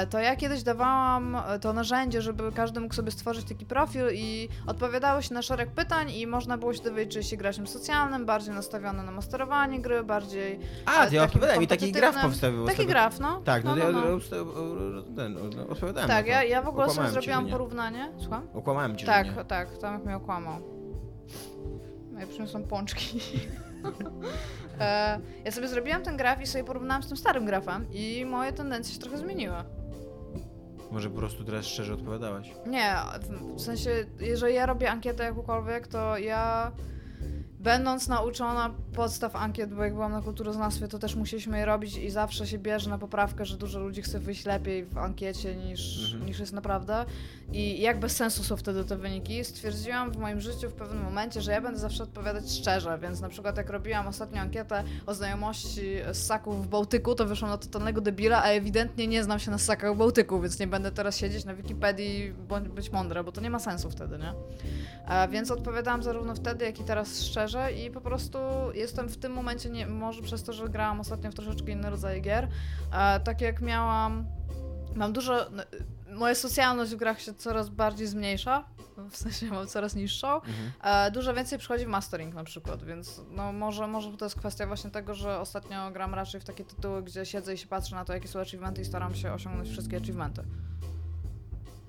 [0.10, 4.50] to ja kiedyś dawałam e, to narzędzie, żeby każdy mógł sobie stworzyć taki profil i
[4.68, 8.26] odpowiadało się na szereg pytań i można było się dowiedzieć, czy jest się graczem socjalnym,
[8.26, 12.66] bardziej nastawiony na masterowanie gry, bardziej A, ty takim opowiadaj mi taki graf powstawił.
[12.66, 13.42] Taki graf, no.
[13.42, 15.04] Tak, no, no, ja no, no.
[15.16, 18.12] ten, no, odpowiadałem Tak, ja, ja w ogóle sobie zrobiłam porównanie.
[18.20, 18.48] Słucham?
[18.54, 20.62] Okłamałem cię, Tak, tak, Tomek mnie okłamał.
[22.20, 23.20] Ja przyniosłam pączki.
[24.80, 28.54] e, ja sobie zrobiłam ten graf i sobie porównałam z tym starym grafem i moje
[28.54, 29.56] tendencje się trochę zmieniły.
[30.92, 32.54] Może po prostu teraz szczerze odpowiadałaś.
[32.68, 36.72] Nie, w, w sensie, jeżeli ja robię ankietę jakąkolwiek, to ja
[37.64, 42.10] będąc nauczona podstaw ankiet, bo jak byłam na kulturoznawstwie, to też musieliśmy je robić i
[42.10, 46.26] zawsze się bierze na poprawkę, że dużo ludzi chce wyjść lepiej w ankiecie niż, Mhm.
[46.26, 47.06] niż jest naprawdę.
[47.52, 51.42] I jak bez sensu są wtedy te wyniki, stwierdziłam w moim życiu w pewnym momencie,
[51.42, 55.96] że ja będę zawsze odpowiadać szczerze, więc na przykład jak robiłam ostatnią ankietę o znajomości
[56.14, 59.94] ssaków w Bałtyku, to wyszłam na totalnego debila, a ewidentnie nie znam się na ssakach
[59.96, 63.50] w Bałtyku, więc nie będę teraz siedzieć na Wikipedii bądź być mądra, bo to nie
[63.50, 64.34] ma sensu wtedy, nie?
[65.08, 68.38] A więc odpowiadałam zarówno wtedy, jak i teraz szczerze i po prostu
[68.74, 72.22] jestem w tym momencie, nie, może przez to, że grałam ostatnio w troszeczkę inny rodzaj
[72.22, 72.48] gier,
[72.94, 74.26] e, tak jak miałam,
[74.96, 75.64] mam dużo, no,
[76.16, 78.64] moja socjalność w grach się coraz bardziej zmniejsza,
[79.10, 80.72] w sensie mam coraz niższą, Mhm.
[80.84, 84.68] e, dużo więcej przychodzi w mastering na przykład, więc no może, może to jest kwestia
[84.68, 88.06] właśnie tego, że ostatnio gram raczej w takie tytuły, gdzie siedzę i się patrzę na
[88.06, 90.44] to, jakie są achievementy i staram się osiągnąć wszystkie achievementy.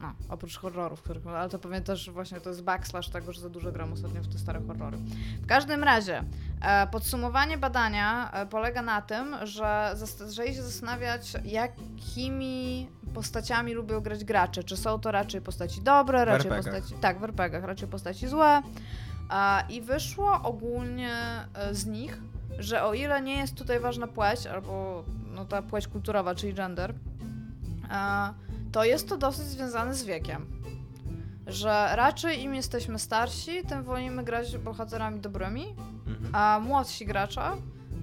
[0.05, 3.49] No, oprócz horrorów, których, ale to pewnie też właśnie to jest backslash tego, że za
[3.49, 4.97] dużo gram ostatnio w te stare horrory.
[5.43, 6.25] W każdym razie,
[6.61, 14.25] e, podsumowanie badania e, polega na tym, że zaczęli się zastanawiać, jakimi postaciami lubią grać
[14.25, 14.65] gracze.
[14.65, 16.95] Czy są to raczej postaci dobre, raczej postaci...
[17.01, 18.63] Tak, w RPGach, raczej postaci złe.
[19.29, 21.13] A, I wyszło ogólnie
[21.55, 22.19] e, z nich,
[22.59, 26.95] że o ile nie jest tutaj ważna płeć, albo no, ta płeć kulturowa, czyli gender,
[28.75, 30.47] to jest to dosyć związane z wiekiem.
[31.47, 35.67] Że raczej im jesteśmy starsi, tym wolimy grać bohaterami dobrymi,
[36.07, 36.35] Mhm.
[36.35, 37.43] a młodsi gracze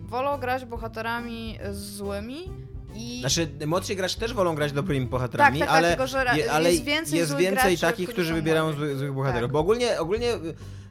[0.04, 2.42] wolą grać bohaterami złymi
[2.96, 6.24] i Znaczy, młodsi gracze też wolą grać dobrymi tak, bohaterami, tak, tak, ale, tylko że
[6.24, 9.48] ra- je- ale jest więcej, jest więcej graczy, takich, którzy wybierają złych, bohaterów.
[9.48, 9.52] Tak.
[9.52, 10.34] Bo ogólnie, ogólnie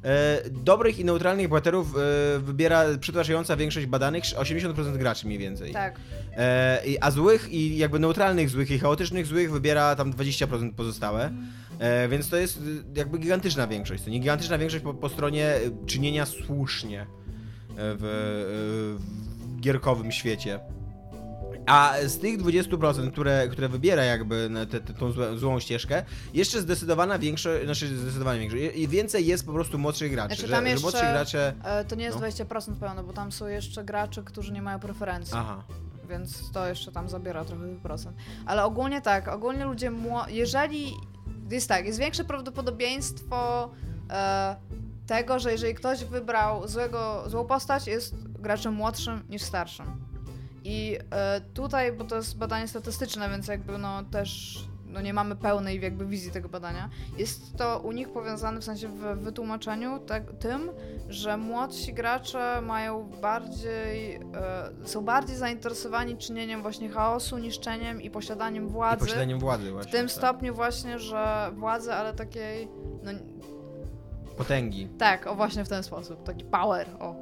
[0.05, 5.73] e, dobrych i neutralnych bohaterów e, wybiera przytłaczająca większość badanych, 80% graczy mniej więcej.
[5.73, 5.97] Tak,
[6.37, 11.33] E, a złych i jakby neutralnych złych i chaotycznych złych wybiera tam 20% pozostałe.
[11.79, 12.61] E, więc to jest y,
[12.97, 14.05] jakby gigantyczna większość.
[14.05, 17.07] To nie gigantyczna większość po, po stronie y, czynienia słusznie e,
[17.77, 18.07] w, e,
[18.99, 20.61] w gierkowym świecie.
[21.71, 26.03] A z tych 20%, które, które wybiera jakby tę tę- tą złą, złą ścieżkę,
[26.35, 30.35] jeszcze zdecydowana większość, znaczy zdecydowanie większość, i więcej jest po prostu młodszych graczy.
[30.35, 31.53] Znaczy, że, tam że jeszcze- młodsi gracze...
[31.65, 32.27] E, to nie jest No.
[32.27, 35.35] 20% pełno, bo tam są jeszcze gracze, którzy nie mają preferencji.
[35.37, 35.63] Aha.
[36.09, 38.17] więc to jeszcze tam zabiera trochę procent.
[38.47, 40.93] Ale ogólnie tak, ogólnie ludzie, mło- jeżeli
[41.51, 43.71] jest tak, jest większe prawdopodobieństwo
[44.11, 44.57] e,
[45.07, 49.87] tego, że jeżeli ktoś wybrał złego, złą postać, jest graczem młodszym niż starszym.
[50.65, 54.59] I e, tutaj, bo to jest badanie statystyczne, więc jakby no też
[54.93, 58.89] no nie mamy pełnej jakby wizji tego badania, jest to u nich powiązane w sensie
[58.89, 60.71] w wytłumaczeniu tak, tym,
[61.09, 64.21] że młodsi gracze mają bardziej, e,
[64.85, 69.01] są bardziej zainteresowani czynieniem właśnie chaosu, niszczeniem i posiadaniem I władzy.
[69.01, 69.93] posiadaniem władzy w właśnie.
[69.93, 70.17] tym tak.
[70.17, 72.69] stopniu właśnie, że władzy, ale takiej,
[73.03, 73.11] no
[74.37, 74.89] Potęgi.
[74.99, 77.15] tak, o właśnie w ten sposób, taki power, o.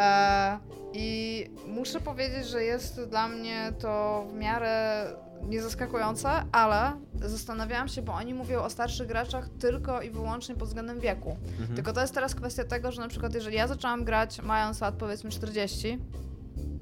[0.00, 0.58] E,
[0.92, 5.06] I muszę powiedzieć, że jest dla mnie to w miarę
[5.42, 11.00] niezaskakujące, ale zastanawiałam się, bo oni mówią o starszych graczach tylko i wyłącznie pod względem
[11.00, 11.36] wieku.
[11.58, 11.74] Mhm.
[11.74, 14.94] Tylko to jest teraz kwestia tego, że na przykład jeżeli ja zaczęłam grać mając lat
[14.94, 15.98] powiedzmy 40,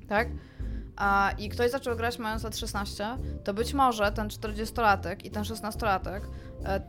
[0.08, 0.28] tak?
[0.96, 5.42] A, I ktoś zaczął grać mając lat 16, to być może ten 40-latek i ten
[5.42, 6.20] 16-latek e,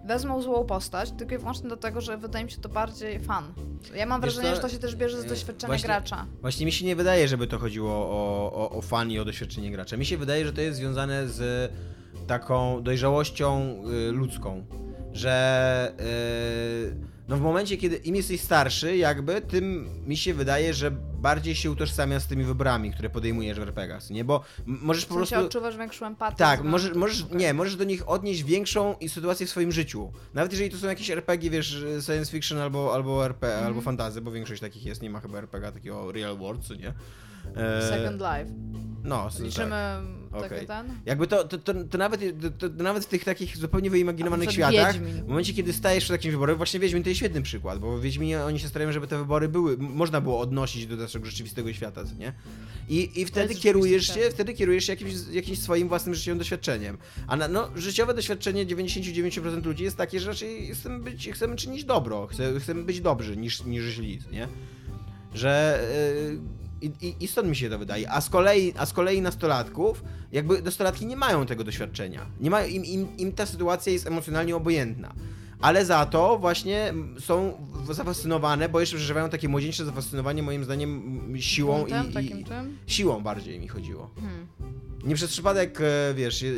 [0.05, 3.53] wezmą złą postać tylko i wyłącznie dlatego, że wydaje mi się to bardziej fan.
[3.95, 6.25] Ja mam wrażenie, co, że to się też bierze z e, doświadczenia właśnie- gracza.
[6.41, 9.71] Właśnie mi się nie wydaje, żeby to chodziło o, o, o fan i o doświadczenie
[9.71, 9.97] gracza.
[9.97, 11.71] Mi się wydaje, że to jest związane z
[12.27, 13.75] taką dojrzałością
[14.09, 14.65] y, ludzką,
[15.13, 20.91] że y, no w momencie, kiedy im jesteś starszy, jakby, tym mi się wydaje, że
[21.21, 24.23] bardziej się utożsamia z tymi wyborami, które podejmujesz w RPGach, nie?
[24.25, 25.45] Bo możesz W po sensie prostu...
[25.45, 26.37] odczuwasz większą empatię.
[26.37, 30.11] Tak, możesz, możesz, nie, możesz do nich odnieść większą sytuację w swoim życiu.
[30.33, 33.65] Nawet jeżeli to są jakieś RPG, wiesz, science fiction albo, albo RP, Mhm.
[33.67, 36.93] albo fantazy, bo większość takich jest, nie ma chyba RPG takiego real world, co nie?
[37.55, 38.51] E, Second Life.
[39.03, 39.69] No, Liczymy
[40.31, 40.45] tak.
[40.45, 40.67] Okej.
[40.67, 40.87] ten?
[41.05, 42.21] Jakby to, to, to, to, nawet,
[42.59, 45.23] to, to nawet w tych takich zupełnie wyimaginowanych światach, Wiedźmin.
[45.23, 48.43] w momencie, kiedy stajesz przed takim wyborem, właśnie Wiedźmin to jest świetny przykład, bo Wiedźminie
[48.43, 52.15] oni się starają, żeby te wybory były, można było odnosić do naszego rzeczywistego świata, co
[52.15, 52.33] nie?
[52.89, 56.97] I, i wtedy kierujesz się, wtedy kierujesz się jakimś, jakimś swoim własnym życiowym doświadczeniem.
[57.27, 61.83] A na, no, życiowe doświadczenie 99% ludzi jest takie, że raczej chcemy, być, chcemy czynić
[61.83, 64.47] dobro, chcemy, chcemy być dobrzy niż, niż źli, nie?
[65.33, 65.83] Że...
[66.31, 68.11] Yy, i, i, I stąd mi się to wydaje.
[68.11, 72.25] A z kolei, a z kolei nastolatków, jakby nastolatki nie mają tego doświadczenia.
[72.39, 75.13] Nie mają, im, im, im ta sytuacja jest emocjonalnie obojętna.
[75.61, 77.53] Ale za to właśnie są
[77.91, 82.77] zafascynowane, bo jeszcze przeżywają takie młodzieńcze zafascynowanie moim zdaniem siłą Buntem, i, takim i czym?
[82.87, 84.09] siłą bardziej mi chodziło.
[84.19, 84.47] Hmm.
[85.03, 86.53] nie przez przypadek, e, wiesz, yy,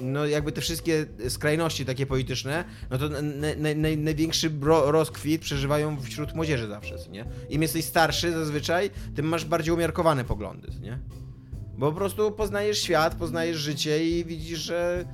[0.00, 5.42] no jakby te wszystkie skrajności takie polityczne, no to na, na, na, największy ro, rozkwit
[5.42, 7.24] przeżywają wśród młodzieży zawsze, nie?
[7.50, 10.98] Im jesteś starszy zazwyczaj, tym masz bardziej umiarkowane poglądy, nie?
[11.78, 15.04] Bo po prostu poznajesz świat, poznajesz życie i widzisz, że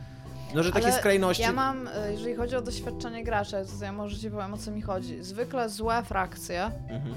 [0.54, 1.42] no, że takie Ale skrajności...
[1.42, 4.70] Ja mam, e, jeżeli chodzi o doświadczenie gracza, to ja może ci powiem o co
[4.70, 5.24] mi chodzi.
[5.24, 7.14] Zwykle złe frakcje Mhm.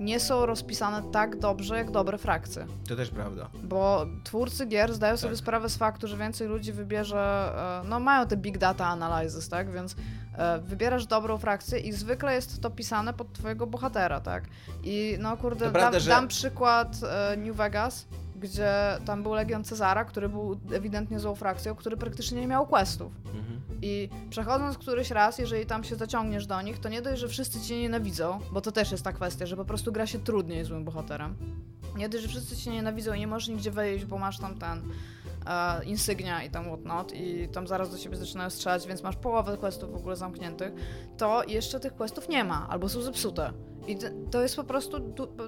[0.00, 2.66] nie są rozpisane tak dobrze, jak dobre frakcje.
[2.88, 3.48] To też prawda.
[3.62, 5.38] Bo twórcy gier zdają sobie Tak.
[5.38, 7.52] sprawę z faktu, że więcej ludzi wybierze,
[7.84, 9.96] e, no mają te big data analysis, tak, więc
[10.38, 14.44] e, wybierasz dobrą frakcję i zwykle jest to pisane pod twojego bohatera, tak.
[14.84, 16.96] I no kurde, prawda, dam, że- dam przykład
[17.36, 18.06] New Vegas,
[18.36, 18.72] gdzie
[19.04, 23.12] tam był Legion Cezara, który był ewidentnie złą frakcją, który praktycznie nie miał questów.
[23.26, 23.60] Mhm.
[23.82, 27.60] I przechodząc któryś raz, jeżeli tam się zaciągniesz do nich, to nie dość, że wszyscy
[27.60, 30.84] cię nienawidzą, bo to też jest ta kwestia, że po prostu gra się trudniej złym
[30.84, 31.36] bohaterem.
[31.96, 34.82] Nie dość, że wszyscy cię nienawidzą i nie możesz nigdzie wejść, bo masz tam ten
[35.46, 39.56] e, insygnia i tam whatnot i tam zaraz do ciebie zaczynają strzelać, więc masz połowę
[39.56, 40.72] questów w ogóle zamkniętych,
[41.16, 43.52] to jeszcze tych questów nie ma, albo są zepsute.
[43.86, 43.96] I
[44.30, 45.00] to jest po prostu,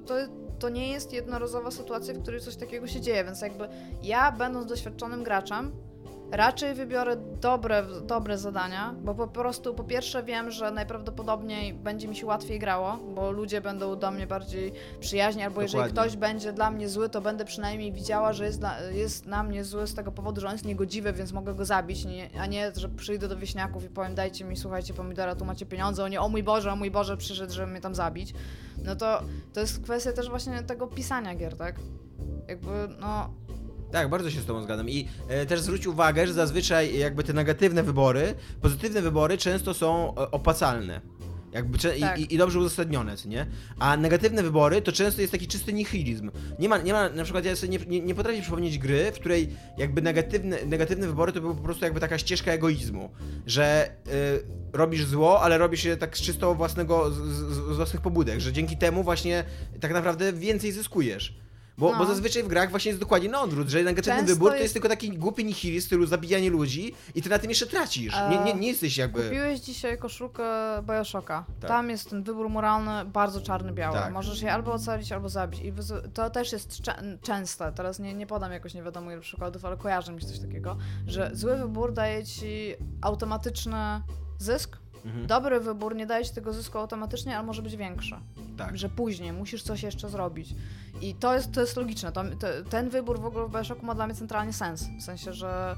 [0.07, 0.15] to,
[0.59, 3.69] to nie jest jednorazowa sytuacja, w której coś takiego się dzieje, więc jakby
[4.03, 5.73] ja, będąc doświadczonym graczem,
[6.33, 12.17] Raczej wybiorę dobre, dobre zadania, bo po prostu po pierwsze wiem, że najprawdopodobniej będzie mi
[12.17, 16.03] się łatwiej grało, bo ludzie będą do mnie bardziej przyjaźni, albo jeżeli Dokładnie.
[16.03, 19.65] ktoś będzie dla mnie zły, to będę przynajmniej widziała, że jest, dla, jest na mnie
[19.65, 22.73] zły z tego powodu, że on jest niegodziwy, więc mogę go zabić, nie, a nie,
[22.77, 26.29] że przyjdę do wieśniaków i powiem dajcie mi, słuchajcie, pomidora, tu macie pieniądze, oni o
[26.29, 28.35] mój Boże, o mój Boże, przyszedł, żeby mnie tam zabić.
[28.85, 29.23] No to
[29.53, 31.77] to jest kwestia też właśnie tego pisania gier, tak?
[32.49, 32.71] Jakby,
[33.01, 33.31] no,
[33.93, 34.89] Tak, bardzo się z tobą zgadzam.
[34.91, 40.15] I e, też zwróć uwagę, że zazwyczaj jakby te negatywne wybory, pozytywne wybory często są
[40.15, 41.01] e, opłacalne.
[41.53, 42.19] Jakby, Tak.
[42.19, 43.47] i, i, dobrze uzasadnione, co nie?
[43.79, 46.31] A negatywne wybory to często jest taki czysty nihilizm.
[46.59, 49.15] Nie ma, nie ma na przykład ja sobie nie, nie, nie potrafię przypomnieć gry, w
[49.15, 53.11] której jakby negatywne, negatywne wybory to były po prostu jakby taka ścieżka egoizmu,
[53.47, 54.11] że y,
[54.73, 57.17] robisz zło, ale robisz je tak z czysto własnego, z,
[57.73, 59.45] z własnych pobudek, że dzięki temu właśnie
[59.81, 61.35] tak naprawdę więcej zyskujesz.
[61.79, 61.99] Bo, No.
[61.99, 64.63] bo zazwyczaj w grach właśnie jest dokładnie na odwrót, że negatywny Często wybór to jest-
[64.63, 68.15] jest tylko taki głupi nihilizm stylu zabijanie ludzi i ty na tym jeszcze tracisz.
[68.31, 69.23] Nie, nie, nie jesteś jakby...
[69.23, 70.43] Kupiłeś dzisiaj koszulkę
[70.83, 71.45] Bioshocka.
[71.61, 71.69] Tak.
[71.69, 73.95] Tam jest ten wybór moralny bardzo czarny-biały.
[73.95, 74.13] Tak.
[74.13, 75.61] Możesz je albo ocalić, albo zabić.
[75.61, 75.73] I
[76.15, 77.73] to też jest czę- częste.
[77.73, 80.77] Teraz nie, nie podam jakoś nie wiadomo ile przykładów, ale kojarzę mi się coś takiego,
[81.07, 84.03] że zły wybór daje ci automatyczny
[84.39, 84.77] zysk.
[85.09, 85.27] Mhm.
[85.27, 88.17] Dobry wybór nie daje ci tego zysku automatycznie, ale może być większy.
[88.57, 88.79] Tak.
[88.79, 90.55] Że później musisz coś jeszcze zrobić.
[91.01, 92.13] I to jest, to jest logiczne.
[92.13, 94.89] To, to, ten wybór w ogóle w Bioshocku ma dla mnie centralnie sens.
[95.01, 95.77] W sensie, że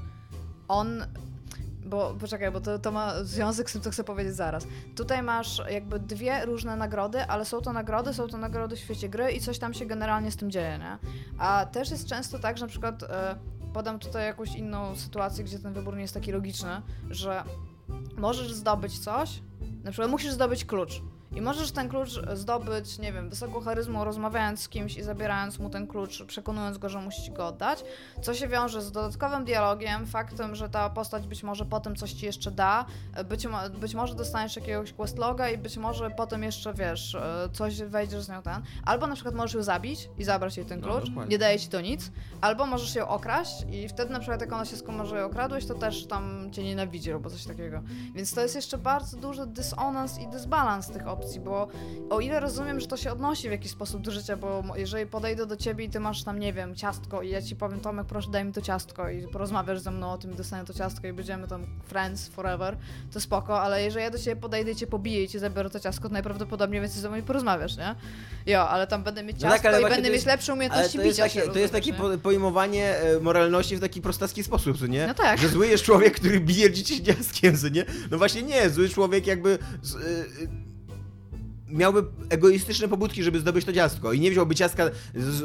[0.67, 1.03] on
[1.85, 4.67] bo poczekaj, bo to, to ma związek z tym, co chcę powiedzieć zaraz.
[4.95, 9.09] Tutaj masz jakby dwie różne nagrody, ale są to nagrody, są to nagrody w świecie
[9.09, 10.97] gry i coś tam się generalnie z tym dzieje, nie?
[11.37, 13.35] A też jest często tak, że na przykład e,
[13.73, 17.43] podam tutaj jakąś inną sytuację, gdzie ten wybór nie jest taki logiczny, że
[18.17, 19.41] możesz zdobyć coś,
[19.83, 21.01] na przykład musisz zdobyć klucz.
[21.35, 25.69] I możesz ten klucz zdobyć, nie wiem, wysoką charyzmą, rozmawiając z kimś i zabierając mu
[25.69, 27.83] ten klucz, przekonując go, że musi ci go oddać,
[28.21, 32.25] co się wiąże z dodatkowym dialogiem, faktem, że ta postać być może potem coś ci
[32.25, 32.85] jeszcze da,
[33.29, 33.47] być,
[33.79, 38.29] być może dostaniesz jakiegoś questloga i być może potem jeszcze, wiesz, e, coś wejdziesz z
[38.29, 38.61] nią ten.
[38.85, 41.31] Albo na przykład możesz ją zabić i zabrać jej ten No, klucz, dokładnie.
[41.31, 42.11] nie daje ci to nic,
[42.41, 45.65] albo możesz ją okraść i wtedy na przykład jak ona się skuma, że ją okradłeś,
[45.65, 47.81] to też tam cię nienawidzi albo coś takiego.
[48.15, 51.67] Więc to jest jeszcze bardzo duży dysonans i dysbalans tych opcji, bo
[52.09, 55.45] o ile rozumiem, że to się odnosi w jakiś sposób do życia, bo jeżeli podejdę
[55.45, 58.31] do ciebie i ty masz tam, nie wiem, ciastko i ja ci powiem, Tomek, proszę
[58.31, 61.47] daj mi to ciastko i porozmawiasz ze mną o tym dostanę to ciastko i będziemy
[61.47, 62.77] tam friends forever,
[63.13, 65.79] to spoko, ale jeżeli ja do ciebie podejdę i cię pobiję i ci zabiorę to
[65.79, 67.95] ciastko, to najprawdopodobniej więcej ze mną nie porozmawiasz, nie?
[68.45, 70.97] Jo, ale tam będę mieć No ciastko tak, ale i będę mieć jest- lepsze umiejętności
[70.97, 74.79] to bicia takie, się, to jest takie po, pojmowanie e, moralności w taki prostacki sposób,
[74.79, 75.07] co nie?
[75.07, 75.39] No tak.
[75.39, 77.85] Że zły jest człowiek, który bije dzieci dzieckiem, co nie?
[78.11, 79.59] No właśnie nie, zły człowiek jakby...
[79.81, 80.70] Z, y,
[81.71, 84.89] Miałby egoistyczne pobudki, żeby zdobyć to ciastko i nie wziąłby ciastka.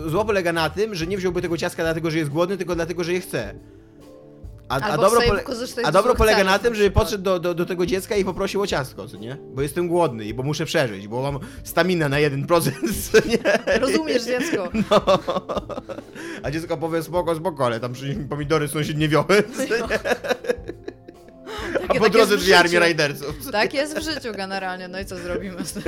[0.07, 3.05] Zło polega na tym, że nie wziąłby tego ciastka dlatego, że jest głodny, tylko dlatego,
[3.05, 3.55] że je chce.
[4.68, 5.45] A, a dobro, pole,
[5.85, 7.05] a do dobro polega na tym, żeby przykład.
[7.05, 9.37] podszedł do, do, do tego dziecka i poprosił o ciastko, co nie?
[9.55, 12.72] Bo jestem głodny i bo muszę przeżyć, bo mam staminę na 1%,
[13.12, 13.79] co nie?
[13.79, 14.68] Rozumiesz, dziecko.
[14.91, 15.18] No.
[16.43, 19.09] A dziecko powie spoko, spoko, ale tam przynieś mi pomidory sąsied nie
[21.89, 22.81] A po tak drodze dwie armie życiu.
[22.81, 23.51] rajderców.
[23.53, 25.83] Tak jest w życiu generalnie, no i co zrobimy z tym?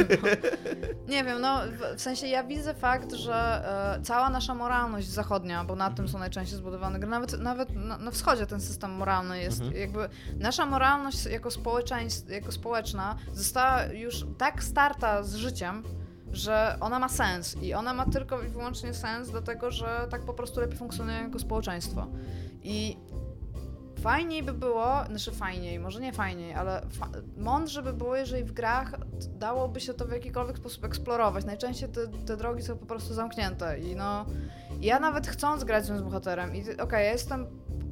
[1.09, 3.35] Nie wiem, no w, w sensie ja widzę fakt, że
[3.99, 7.99] e, cała nasza moralność zachodnia, bo na tym są najczęściej zbudowane gry, nawet, nawet na,
[7.99, 9.81] na wschodzie ten system moralny jest, Mhm.
[9.81, 10.09] jakby
[10.39, 15.83] nasza moralność jako, społeczeństw, jako społeczna została już tak starta z życiem,
[16.33, 20.35] że ona ma sens i ona ma tylko i wyłącznie sens dlatego, że tak po
[20.35, 22.07] prostu lepiej funkcjonuje jako społeczeństwo.
[22.63, 22.97] I
[24.03, 28.53] fajniej by było, znaczy fajniej, może nie fajniej, ale fa mądrze by było, jeżeli w
[28.53, 28.95] grach
[29.39, 31.45] dałoby się to w jakikolwiek sposób eksplorować.
[31.45, 34.27] Najczęściej te, te drogi są po prostu zamknięte i no,
[34.81, 37.47] ja nawet chcąc grać z bohaterem i okej, okay, ja jestem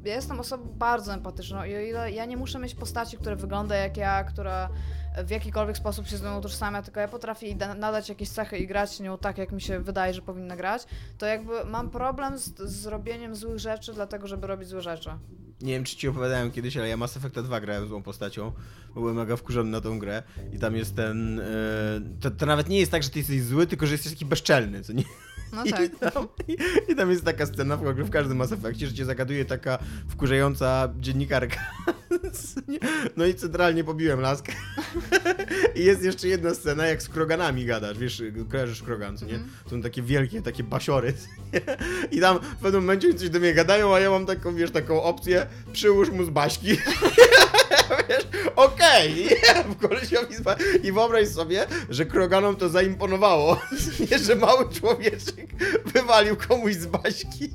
[0.04, 3.76] ja jestem osobą bardzo empatyczną i o ile ja nie muszę mieć postaci, która wygląda
[3.76, 4.68] jak ja, która
[5.24, 8.66] w jakikolwiek sposób się z nią utożsamia, tylko ja potrafię jej nadać jakieś cechy i
[8.66, 10.86] grać nią tak, jak mi się wydaje, że powinna grać,
[11.18, 15.10] to jakby mam problem z, z robieniem złych rzeczy, dlatego żeby robić złe rzeczy.
[15.60, 18.52] Nie wiem, czy ci opowiadałem kiedyś, ale ja Mass Effect 2 grałem złą postacią,
[18.94, 20.22] bo byłem mega wkurzony na tą grę
[20.52, 21.36] i tam jest ten...
[21.36, 24.24] Yy, to, to nawet nie jest tak, że ty jesteś zły, tylko że jesteś taki
[24.24, 25.04] bezczelny, co nie?
[25.56, 25.80] No tak.
[25.80, 26.56] I tam, i,
[26.92, 29.78] I tam, jest taka scena w, ogóle w każdym Mass Effectie, że cię zagaduje taka
[30.08, 31.60] wkurzająca dziennikarka.
[33.16, 34.52] No i centralnie pobiłem laskę.
[35.74, 39.34] I jest jeszcze jedna scena, jak z kroganami gadasz, wiesz, kojarzysz krogan, co nie?
[39.34, 39.48] Mm.
[39.70, 41.14] Są takie wielkie, takie basiory.
[42.10, 45.02] I tam w pewnym momencie coś do mnie gadają, a ja mam taką, wiesz, taką
[45.02, 46.78] opcję, przyłóż mu z baśki.
[48.08, 48.26] Wiesz,
[48.56, 49.26] okej,
[50.44, 50.78] okay.
[50.82, 53.60] I wyobraź sobie, że kroganom to zaimponowało,
[54.10, 55.46] nie, że mały człowieczek
[55.84, 57.50] wywalił komuś z baśki.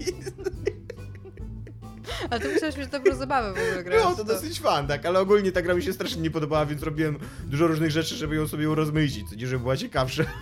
[2.30, 4.04] Ale to musiałeś mieć dobrą zabawę w ogóle grać.
[4.04, 6.84] No, to dosyć fan, tak, ale ogólnie ta gra mi się strasznie nie podobała, więc
[6.84, 10.24] robiłem dużo różnych rzeczy, żeby ją sobie urozmaicić, nie żeby była ciekawsza.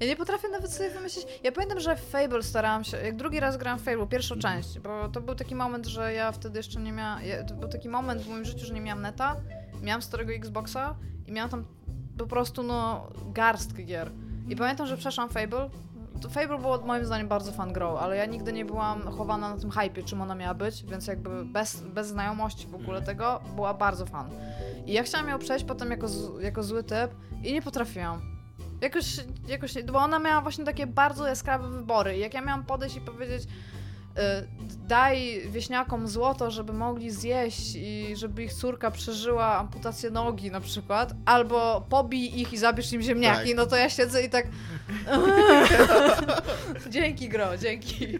[0.00, 1.26] Ja nie potrafię nawet sobie wymyślić.
[1.42, 2.96] Ja pamiętam, że w Fable starałam się.
[2.96, 6.32] Jak drugi raz grałam w Fable, pierwszą część, bo to był taki moment, że ja
[6.32, 7.20] wtedy jeszcze nie miałam.
[7.48, 9.36] To był taki moment w moim życiu, że nie miałam neta,
[9.82, 10.94] miałam starego Xboxa
[11.26, 11.64] i miałam tam
[12.18, 14.10] po prostu no garstkę gier.
[14.48, 15.70] I pamiętam, że przeszłam Fable.
[16.30, 19.70] Fable było moim zdaniem bardzo fan grow, ale ja nigdy nie byłam chowana na tym
[19.70, 24.06] hypie, czym ona miała być, więc jakby bez, bez znajomości w ogóle tego była bardzo
[24.06, 24.30] fan.
[24.86, 27.10] I ja chciałam ją przejść potem jako, z, jako zły typ
[27.42, 28.29] i nie potrafiłam.
[28.80, 29.16] Jakoś,
[29.48, 32.18] jakoś nie, bo ona miała właśnie takie bardzo jaskrawe wybory.
[32.18, 33.48] Jak ja miałam podejść i powiedzieć, y,
[34.88, 41.12] daj wieśniakom złoto, żeby mogli zjeść i żeby ich córka przeżyła amputację nogi na przykład,
[41.26, 43.56] albo pobij ich i zabierz im ziemniaki, tak.
[43.56, 44.46] no to ja siedzę i tak
[46.90, 48.18] dzięki gro, dzięki.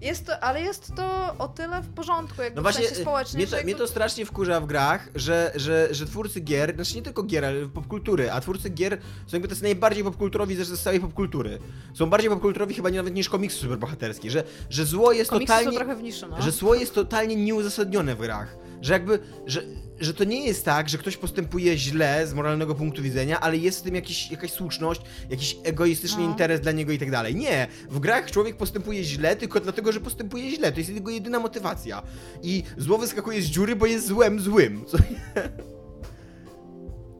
[0.00, 3.38] Jest to, ale jest to o tyle w porządku, jakby no właśnie, w sensie społecznym.
[3.38, 3.70] Mnie to, jakby...
[3.72, 7.44] mnie to strasznie wkurza w grach, że, że, że twórcy gier, znaczy nie tylko gier,
[7.44, 11.58] ale popkultury, a twórcy gier są jakby tacy najbardziej popkulturowi ze całej popkultury.
[11.94, 15.70] Są bardziej popkulturowi chyba nawet niż komiksy superbohaterskie, że, że zło jest komiksy totalnie...
[15.72, 16.42] Są trochę w niszy, no.
[16.42, 18.56] Że zło jest totalnie nieuzasadnione w grach.
[18.80, 19.62] Że jakby, że
[20.00, 23.80] że to nie jest tak, że ktoś postępuje źle z moralnego punktu widzenia, ale jest
[23.80, 25.00] w tym jakiś, jakaś słuszność,
[25.30, 26.30] jakiś egoistyczny no.
[26.30, 27.36] interes dla niego i tak dalej.
[27.36, 30.72] Nie, w grach człowiek postępuje źle tylko dlatego, że postępuje źle.
[30.72, 32.02] To jest jego jedyna motywacja.
[32.42, 34.84] I zło wyskakuje z dziury, bo jest złem złym.
[34.84, 34.98] Co...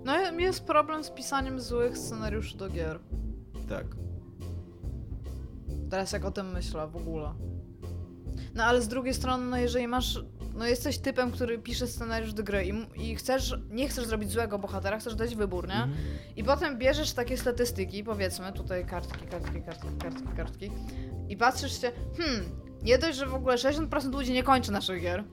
[0.04, 3.00] No jest problem z pisaniem złych scenariuszy do gier.
[3.68, 3.86] Tak.
[5.90, 7.34] Teraz jak o tym myślę w ogóle.
[8.54, 10.20] No ale z drugiej strony, no jeżeli masz
[10.54, 14.58] no jesteś typem, który pisze scenariusz do gry i, i, chcesz, nie chcesz zrobić złego
[14.58, 15.74] bohatera, chcesz dać wybór, nie?
[15.74, 15.94] Mhm.
[16.36, 20.70] I potem bierzesz takie statystyki, powiedzmy, tutaj kartki, kartki, kartki, kartki, kartki
[21.28, 22.44] i patrzysz się, hmm,
[22.82, 25.24] nie dość, że w ogóle 60% ludzi nie kończy naszych gier,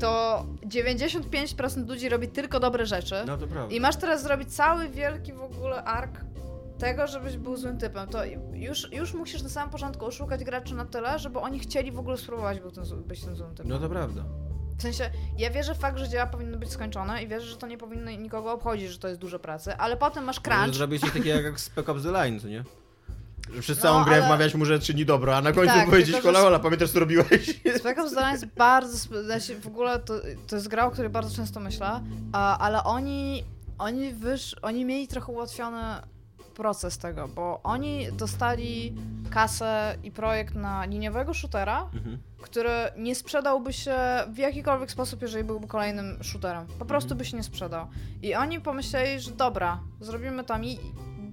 [0.00, 3.14] to 95% ludzi robi tylko dobre rzeczy.
[3.26, 3.74] No to prawda.
[3.74, 6.24] I masz teraz zrobić cały wielki w ogóle ark
[6.78, 10.84] tego, żebyś był złym typem, to już, już musisz na samym początku oszukać graczy na
[10.84, 13.68] tyle, żeby oni chcieli w ogóle spróbować był ten, być tym złym typem.
[13.68, 14.24] No to prawda.
[14.78, 17.66] W sensie, ja wierzę w fakt, że dzieła powinny być skończone i wierzę, że to
[17.66, 20.60] nie powinno nikogo obchodzić, że to jest dużo pracy, ale potem masz crunch.
[20.60, 22.64] Może zrobić coś takiego jak Spec Ops The Line, co nie?
[23.54, 24.26] Że przez no, całą grę ale...
[24.26, 27.60] wmawiać mu, że czyni dobro, a na końcu tak, powiedzieć, tylko, hola, pamiętasz co robiłeś?
[27.78, 30.14] Spec Ops The Line jest bardzo, znaczy w ogóle to,
[30.46, 32.00] to jest gra, o której bardzo często myślę,
[32.32, 33.44] ale oni,
[33.78, 36.02] oni wysz, oni mieli trochę ułatwione
[36.58, 38.94] proces tego, bo oni dostali
[39.30, 42.18] kasę i projekt na liniowego shootera, mhm.
[42.42, 43.96] który nie sprzedałby się
[44.28, 46.66] w jakikolwiek sposób, jeżeli byłby kolejnym shooterem.
[46.78, 47.18] Po prostu mhm.
[47.18, 47.86] by się nie sprzedał.
[48.22, 50.78] I oni pomyśleli, że dobra, zrobimy tam i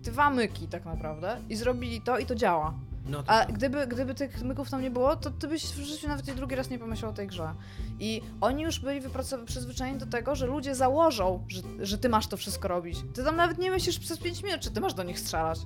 [0.03, 2.73] dwa myki tak naprawdę i zrobili to i to działa.
[3.05, 3.53] No to A tak.
[3.53, 6.69] gdyby, gdyby tych myków tam nie było, to ty byś w życiu nawet drugi raz
[6.69, 7.53] nie pomyślał o tej grze.
[7.99, 9.01] I oni już byli
[9.45, 12.97] przyzwyczajeni do tego, że ludzie założą, że, że ty masz to wszystko robić.
[13.13, 15.59] Ty tam nawet nie myślisz przez 5 minut, czy ty masz do nich strzelać.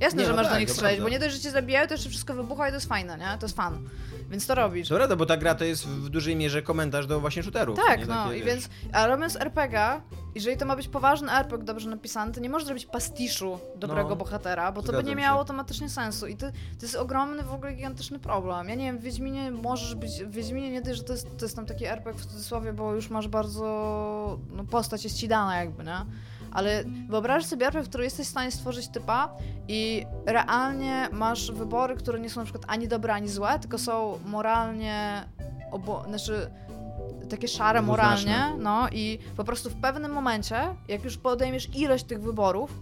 [0.00, 1.86] Jasne, nie, że no masz tak, do nich strzelać, bo nie dość, że cię zabijają,
[1.88, 3.38] to jeszcze wszystko wybucha i to jest fajne, nie?
[3.38, 3.88] To jest fan.
[4.30, 4.88] Więc to robisz.
[4.88, 7.78] To prawda, bo ta gra to jest w dużej mierze komentarz do właśnie shooterów.
[7.86, 8.54] Tak, no Takie, i wiesz.
[8.54, 10.00] więc, a robiąc RPG,
[10.34, 14.16] jeżeli to ma być poważny RPG dobrze napisany, to nie możesz zrobić pastiszu dobrego no,
[14.16, 15.38] bohatera, bo to by nie miało się.
[15.38, 16.26] automatycznie sensu.
[16.26, 18.68] I to, to jest ogromny, w ogóle gigantyczny problem.
[18.68, 21.44] Ja nie wiem, w Wiedźminie możesz być, w Wiedźminie nie dość, że to jest, to
[21.44, 25.56] jest tam taki RPG w cudzysłowie, bo już masz bardzo, no postać jest ci dana
[25.56, 25.98] jakby, nie?
[26.52, 29.36] Ale wyobraź sobie RPG, w którym jesteś w stanie stworzyć typa
[29.68, 34.18] i realnie masz wybory, które nie są na przykład ani dobre, ani złe, tylko są
[34.26, 35.24] moralnie
[35.72, 36.04] obo...
[36.08, 36.50] znaczy
[37.30, 40.56] takie szare moralnie, no i po prostu w pewnym momencie,
[40.88, 42.80] jak już podejmiesz ilość tych wyborów,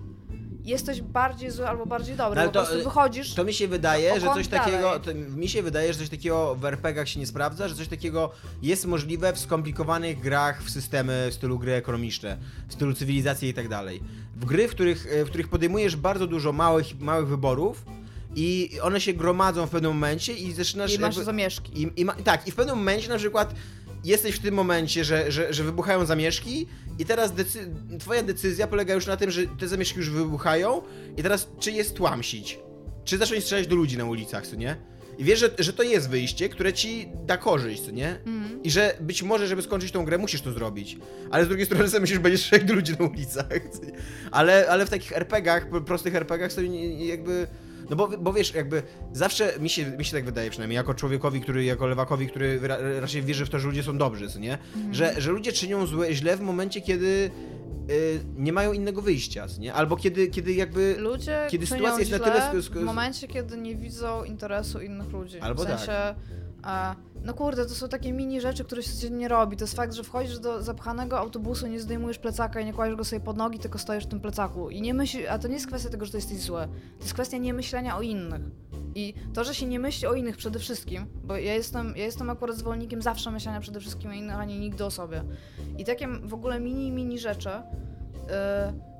[0.64, 3.34] jesteś bardziej zły albo bardziej dobry, No ale po to, prostu wychodzisz...
[3.34, 5.00] To mi się wydaje, że coś takiego.
[5.00, 8.30] To, mi się wydaje, że coś takiego w RPGach się nie sprawdza, że coś takiego
[8.62, 12.36] jest możliwe w skomplikowanych grach w systemy w stylu gry ekonomiczne,
[12.68, 14.02] w stylu cywilizacji i tak dalej.
[14.36, 17.84] W gry, w których, e, w których podejmujesz bardzo dużo małych, małych wyborów
[18.36, 20.94] i one się gromadzą w pewnym momencie i zaczynasz.
[20.94, 21.82] I masz jakby- zamieszki.
[21.82, 23.54] i, i ma, tak, i w pewnym momencie na przykład
[24.04, 26.66] jesteś w tym momencie, że, że, że wybuchają zamieszki
[26.98, 30.82] i teraz decy twoja decyzja polega już na tym, że te zamieszki już wybuchają
[31.16, 32.58] i teraz czy je stłamsić,
[33.04, 34.76] czy zacząć strzelać do ludzi na ulicach, co nie?
[35.18, 38.08] I wiesz, że, że to jest wyjście, które ci da korzyść, co nie?
[38.08, 38.62] Mhm.
[38.62, 40.96] I że być może, żeby skończyć tą grę, musisz to zrobić.
[41.30, 43.46] Ale z drugiej strony sobie myślisz, że będziesz strzelać do ludzi na ulicach.
[44.30, 47.46] Ale, ale w takich RPGach, prostych RPGach sobie jakby...
[47.90, 48.82] No bo, bo wiesz, jakby
[49.12, 52.76] zawsze mi się, mi się tak wydaje przynajmniej, jako człowiekowi, który, jako lewakowi, który ra,
[53.00, 54.58] raczej wierzy w to, że ludzie są dobrzy, co nie?
[54.92, 57.30] Że, że ludzie czynią złe, źle w momencie, kiedy
[57.90, 59.74] y, nie mają innego wyjścia, co nie?
[59.74, 60.96] Albo kiedy, kiedy jakby...
[60.98, 65.40] Ludzie Kiedy sytuacja jest na tyle w momencie, kiedy nie widzą interesu innych ludzi.
[65.40, 65.76] Albo tak.
[65.76, 66.14] w sensie,
[66.64, 69.56] e, no kurde, to są takie mini rzeczy, które się codziennie robi.
[69.56, 73.04] To jest fakt, że wchodzisz do zapchanego autobusu, nie zdejmujesz plecaka i nie kładziesz go
[73.04, 74.70] sobie pod nogi, tylko stoisz w tym plecaku.
[74.70, 76.60] I nie myśli, a to nie jest kwestia tego, że to jesteś zły.
[76.98, 78.42] To jest kwestia niemyślenia o innych.
[78.94, 82.30] I to, że się nie myśli o innych przede wszystkim, bo ja jestem, ja jestem
[82.30, 85.24] akurat zwolennikiem zawsze myślenia przede wszystkim o innych, a nie nigdy o sobie.
[85.78, 87.50] I takie w ogóle mini, mini rzeczy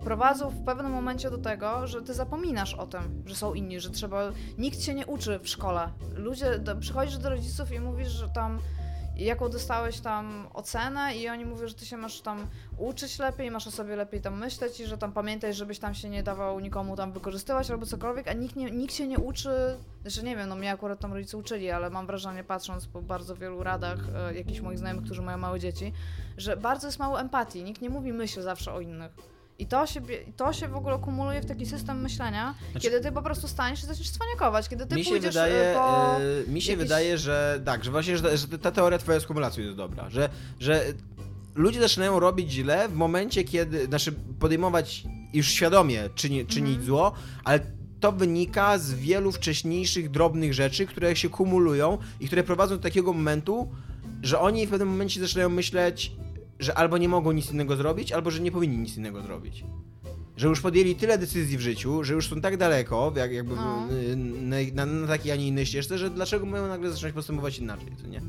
[0.00, 3.80] y, prowadzą w pewnym momencie do tego, że ty zapominasz o tym, że są inni,
[3.80, 4.32] że trzeba.
[4.58, 5.88] Nikt cię nie uczy w szkole.
[6.14, 8.58] Ludzie, do, przychodzisz do rodziców i mówisz, że tam
[9.16, 12.46] jaką dostałeś tam ocenę i oni mówią, że ty się masz tam
[12.78, 16.08] uczyć lepiej, masz o sobie lepiej tam myśleć i że tam pamiętaj, żebyś tam się
[16.08, 20.24] nie dawał nikomu tam wykorzystywać albo cokolwiek, a nikt, nie, nikt się nie uczy, znaczy
[20.24, 23.62] nie wiem, no mnie akurat tam rodzice uczyli, ale mam wrażenie patrząc po bardzo wielu
[23.62, 25.92] radach e, jakichś moich znajomych, którzy mają małe dzieci,
[26.36, 29.33] że bardzo jest mało empatii, nikt nie mówi myśl zawsze o innych.
[29.58, 30.00] I to się,
[30.36, 33.82] to się w ogóle kumuluje w taki system myślenia, Znaczy- kiedy ty po prostu staniesz
[33.82, 36.16] i zaczniesz cwanikować, kiedy ty mi się pójdziesz wydaje, e, po...
[36.16, 39.26] e, mi się jakieś- wydaje, że tak, że właśnie, że, że ta teoria twoja z
[39.26, 40.28] kumulacją jest dobra, że,
[40.60, 40.84] że
[41.54, 46.86] ludzie zaczynają robić źle w momencie, kiedy, znaczy podejmować już świadomie czyni, czynić Mhm.
[46.86, 47.12] zło,
[47.44, 47.60] ale
[48.00, 53.12] to wynika z wielu wcześniejszych drobnych rzeczy, które się kumulują i które prowadzą do takiego
[53.12, 53.72] momentu,
[54.22, 56.12] że oni w pewnym momencie zaczynają myśleć,
[56.64, 59.64] że albo nie mogą nic innego zrobić, albo że nie powinni nic innego zrobić.
[60.36, 63.86] Że już podjęli tyle decyzji w życiu, że już są tak daleko, jak, jakby No.
[63.90, 67.58] w- na, na, na takiej, a nie innej ścieżce, że dlaczego mają nagle zacząć postępować
[67.58, 68.20] inaczej, co nie?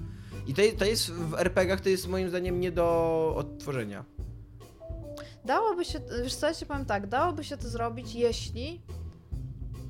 [0.48, 4.06] I to, to jest w RPGach, to jest moim zdaniem nie do odtworzenia.
[5.46, 8.82] Dałoby się, wiesz co, ja ci powiem tak, dałoby się to zrobić, jeśli,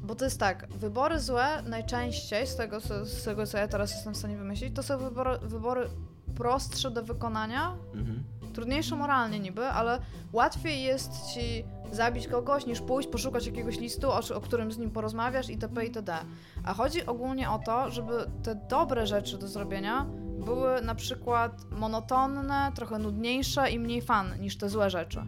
[0.03, 3.91] bo to jest tak, wybory złe najczęściej, z tego, co- z tego co ja teraz
[3.91, 5.87] jestem w stanie wymyślić, to są wybory, wybory
[6.35, 8.23] prostsze do wykonania, Mhm.
[8.55, 9.99] Trudniejsze moralnie niby, ale
[10.33, 14.91] łatwiej jest ci zabić kogoś, niż pójść, poszukać jakiegoś listu, o, o którym z nim
[14.91, 15.85] porozmawiasz itp.
[15.85, 16.17] itd.
[16.63, 20.05] A chodzi ogólnie o to, żeby te dobre rzeczy do zrobienia
[20.45, 25.21] były na przykład monotonne, trochę nudniejsze i mniej fan niż te złe rzeczy.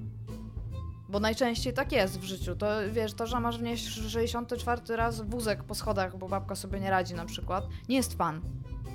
[1.10, 2.56] Bo najczęściej tak jest w życiu.
[2.56, 6.90] To wiesz, to, że masz wnieść 64 raz wózek po schodach, bo babka sobie nie
[6.90, 8.42] radzi na przykład, nie jest fan.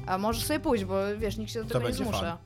[0.07, 2.39] A możesz sobie pójść, bo wiesz, nikt się do tego nie zmusza.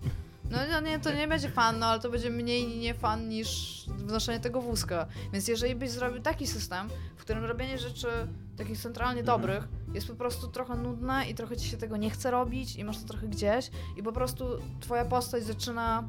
[0.51, 3.83] No, no nie, to nie będzie fan, no ale to będzie mniej nie fan niż
[3.89, 5.07] wnoszenie tego wózka.
[5.33, 8.09] Więc jeżeli byś zrobił taki system, w którym robienie rzeczy
[8.57, 9.41] takich centralnie Mhm.
[9.41, 12.85] dobrych jest po prostu trochę nudne i trochę ci się tego nie chce robić i
[12.85, 14.45] masz to trochę gdzieś i po prostu
[14.81, 16.09] twoja postać zaczyna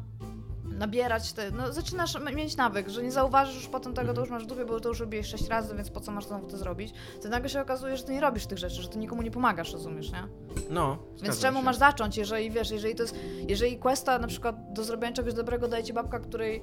[0.71, 4.43] nabierać te, no zaczynasz mieć nawyk, że nie zauważysz już potem tego, to już masz
[4.43, 6.93] w dupie, bo to już robiłeś sześć razy, więc po co masz znowu to zrobić?
[7.23, 9.73] To nagle się okazuje, że ty nie robisz tych rzeczy, że ty nikomu nie pomagasz,
[9.73, 10.23] rozumiesz, nie?
[10.69, 11.65] No, Więc czemu się.
[11.65, 13.15] masz zacząć, jeżeli wiesz, jeżeli to jest,
[13.47, 16.61] jeżeli questa na przykład do zrobienia czegoś dobrego daje ci babka, której,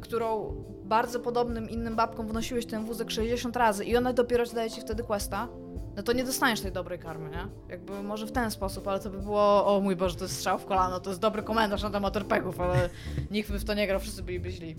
[0.00, 4.70] którą bardzo podobnym innym babkom wnosiłeś ten wózek 60 razy i ona dopiero ci daje
[4.70, 5.48] ci wtedy questa,
[5.96, 7.46] no to nie dostaniesz tej dobrej karmy, nie?
[7.68, 10.58] Jakby może w ten sposób, ale to by było, o mój Boże, to jest strzał
[10.58, 12.90] w kolano, to jest dobry komentarz na temat RPGów, ale
[13.30, 14.76] nikt by w to nie grał, wszyscy byliby źli.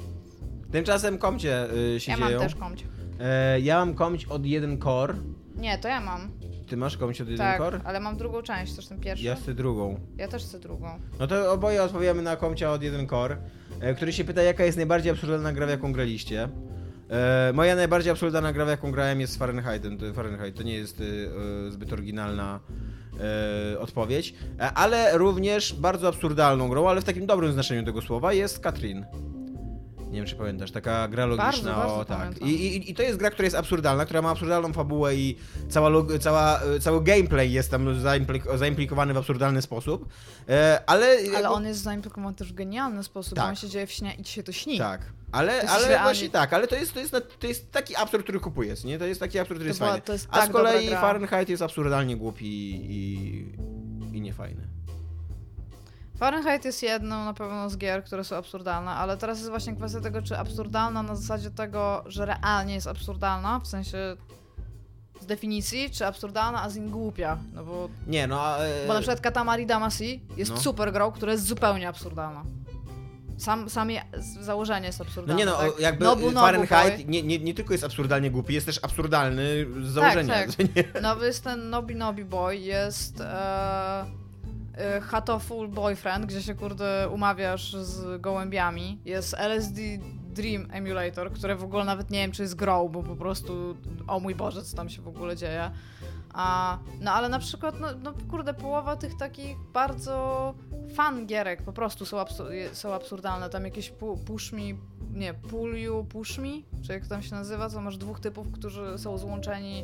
[0.71, 2.39] Tymczasem komcie y, się Ja mam dzieją.
[2.41, 2.85] też komć.
[3.19, 5.13] E, ja mam komć od 1 core.
[5.55, 6.31] Nie, to ja mam.
[6.67, 7.81] Ty masz komć od 1 Tak, core?
[7.83, 9.25] ale mam drugą część, też ten pierwszy.
[9.25, 9.99] Ja chcę drugą.
[10.17, 10.99] Ja też chcę drugą.
[11.19, 13.37] No to oboje odpowiemy na komcia od 1 core,
[13.81, 16.49] e, który się pyta, jaka jest najbardziej absurdalna gra, w jaką graliście.
[17.09, 19.97] E, moja najbardziej absurdalna gra, w jaką grałem jest Fahrenheitem.
[20.13, 21.29] Fahrenheit to nie jest y,
[21.71, 22.59] zbyt oryginalna
[23.73, 28.33] e, odpowiedź, e, ale również bardzo absurdalną grą, ale w takim dobrym znaczeniu tego słowa
[28.33, 29.05] jest Katrin.
[30.11, 32.41] Nie wiem, czy pamiętasz, taka gra logiczna Bardzo, bardzo o tak.
[32.41, 32.45] I,
[32.77, 35.37] i, I to jest gra, która jest absurdalna, która ma absurdalną fabułę i
[35.69, 40.09] cała, log- cała, e, cały gameplay jest tam zaimplik- zaimplikowany w absurdalny sposób.
[40.49, 41.17] E, ale.
[41.37, 43.45] Ale on jest zaimplikowany też w genialny sposób, Tak.
[43.45, 44.77] bo on się dzieje w śnie i ci się to śni.
[44.77, 45.01] Tak.
[45.33, 48.39] Ale, ale realnie- właśnie tak, ale to jest, to, jest, to jest taki absurd, który
[48.39, 48.99] kupujesz, nie?
[48.99, 50.05] To jest taki absurd, który To jest była- fajny.
[50.05, 50.89] to jest A tak z kolei.
[50.89, 52.45] Fahrenheit jest absurdalnie głupi
[52.89, 54.67] i, i niefajny.
[56.17, 60.01] Fahrenheit jest jedną na pewno z gier, które są absurdalne, ale teraz jest właśnie kwestia
[60.01, 63.97] tego, czy absurdalna na zasadzie tego, że realnie jest absurdalna, w sensie
[65.21, 67.37] z definicji, czy absurdalna, a z in głupia.
[67.53, 68.57] No bo, Nie, no a...
[68.57, 70.57] e, bo na przykład Katamari Damacy jest No.
[70.57, 72.43] super grą, która jest zupełnie absurdalna.
[73.37, 74.01] Sam, sam je,
[74.41, 75.39] założenie jest No absurdalne.
[75.39, 75.79] nie no, tak?
[75.79, 80.33] jakby Nobu, Fahrenheit nie, nie, nie tylko jest absurdalnie głupi, jest też absurdalny z założenia.
[80.33, 80.49] tak.
[80.75, 81.01] Nie?
[81.01, 84.05] Nowy jest ten Nobi Nobi Boy, jest e,
[84.77, 88.99] e, Hatoful Boyfriend, gdzie się kurde umawiasz z gołębiami.
[89.05, 89.81] Jest LSD
[90.33, 93.77] Dream Emulator, które w ogóle nawet nie wiem, czy jest grą, bo po prostu
[94.07, 95.71] o mój Boże, co tam się w ogóle dzieje.
[96.33, 100.53] A, no ale na przykład, no, no kurde, połowa tych takich bardzo
[100.95, 103.49] fan gierek po prostu są, absur- są absurdalne.
[103.49, 104.61] Tam jakieś pu- push me,
[105.13, 106.49] nie, pull you, push me,
[106.85, 109.83] czy jak tam się nazywa, to masz dwóch typów, którzy są złączeni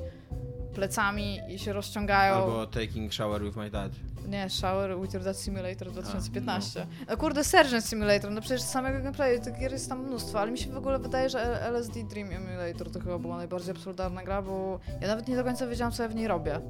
[0.76, 2.34] plecami i się rozciągają.
[2.36, 3.92] Albo Taking Shower with My Dad.
[4.28, 6.88] Nie, Shower with Your Dad Simulator 2015.
[7.08, 10.58] A, kurde, Sergeant Simulator, no przecież samego gameplayu tych gier jest tam mnóstwo, ale mi
[10.58, 14.80] się w ogóle wydaje, że LSD Dream Emulator to chyba była najbardziej absurdalna gra, bo
[15.02, 16.62] ja nawet nie do końca wiedziałam, co ja w niej robię.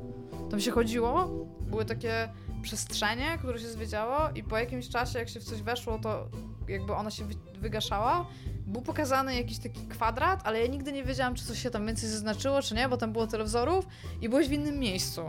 [0.51, 1.27] Tam się chodziło,
[1.61, 2.29] były takie
[2.61, 6.27] przestrzenie, które się zwiedziało i po jakimś czasie, jak się w coś weszło, to
[6.67, 8.25] jakby ona się wy- wygaszała.
[8.69, 12.09] Był pokazany jakiś taki kwadrat, ale ja nigdy nie wiedziałam, czy coś się tam więcej
[12.09, 13.87] zaznaczyło, czy nie, bo tam było tyle wzorów
[14.21, 15.21] i byłeś w innym miejscu.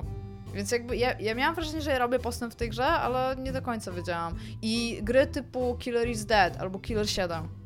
[0.54, 3.52] Więc jakby ja, ja miałam wrażenie, że ja robię postęp w tej grze, ale nie
[3.52, 4.34] do końca wiedziałam.
[4.62, 7.59] I gry typu Killer is Dead albo Killer 7.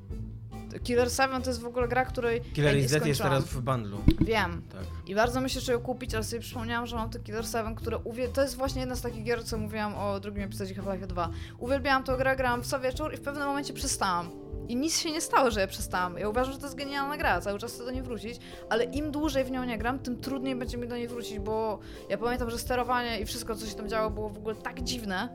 [0.83, 3.45] Killer 7 to jest w ogóle gra, której Killer ja nie is Dead jest teraz
[3.45, 3.99] w bundlu.
[4.20, 4.62] Wiem.
[4.72, 4.83] Tak.
[5.07, 7.99] I bardzo myślę, że ją kupić, ale sobie przypomniałam, że mam to Killer 7, które
[7.99, 8.29] uwie...
[8.29, 11.31] To jest właśnie jedna z takich gier, co mówiłam o drugim epizodzie Half-Life 2.
[11.59, 14.31] Uwielbiałam tę grę, grałam w co wieczór i w pewnym momencie przestałam.
[14.68, 16.18] I nic się nie stało, że ja przestałam.
[16.18, 19.11] Ja uważam, że to jest genialna gra, cały czas chcę do niej wrócić, ale im
[19.11, 22.51] dłużej w nią nie gram, tym trudniej będzie mi do niej wrócić, bo ja pamiętam,
[22.51, 25.29] że sterowanie i wszystko, co się tam działo, było w ogóle tak dziwne,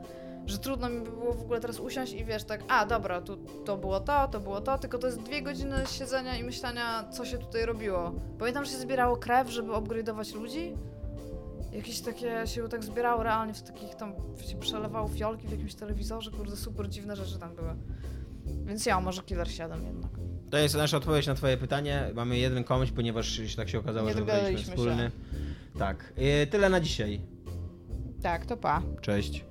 [0.46, 3.36] że trudno mi by było w ogóle teraz usiąść i wiesz, tak, a dobra, tu
[3.64, 7.24] to było to, to było to, tylko to jest dwie godziny siedzenia i myślenia, co
[7.24, 8.12] się tutaj robiło.
[8.38, 10.74] Pamiętam, że się zbierało krew, żeby upgrade'ować ludzi.
[11.72, 14.12] Jakieś takie się tak zbierało realnie w takich tam,
[14.48, 17.74] się przelewało fiolki w jakimś telewizorze, kurde, super dziwne rzeczy tam były.
[18.64, 20.10] Więc ja, może Killer 7 jednak.
[20.50, 22.10] To jest nasza odpowiedź na twoje pytanie.
[22.14, 25.10] Mamy jeden komuś, ponieważ tak się okazało, Nie że wybraliśmy wspólny.
[25.78, 26.12] Tak.
[26.42, 27.20] Y, Tyle na dzisiaj.
[28.22, 28.82] Tak, to pa.
[29.00, 29.44] Cześć.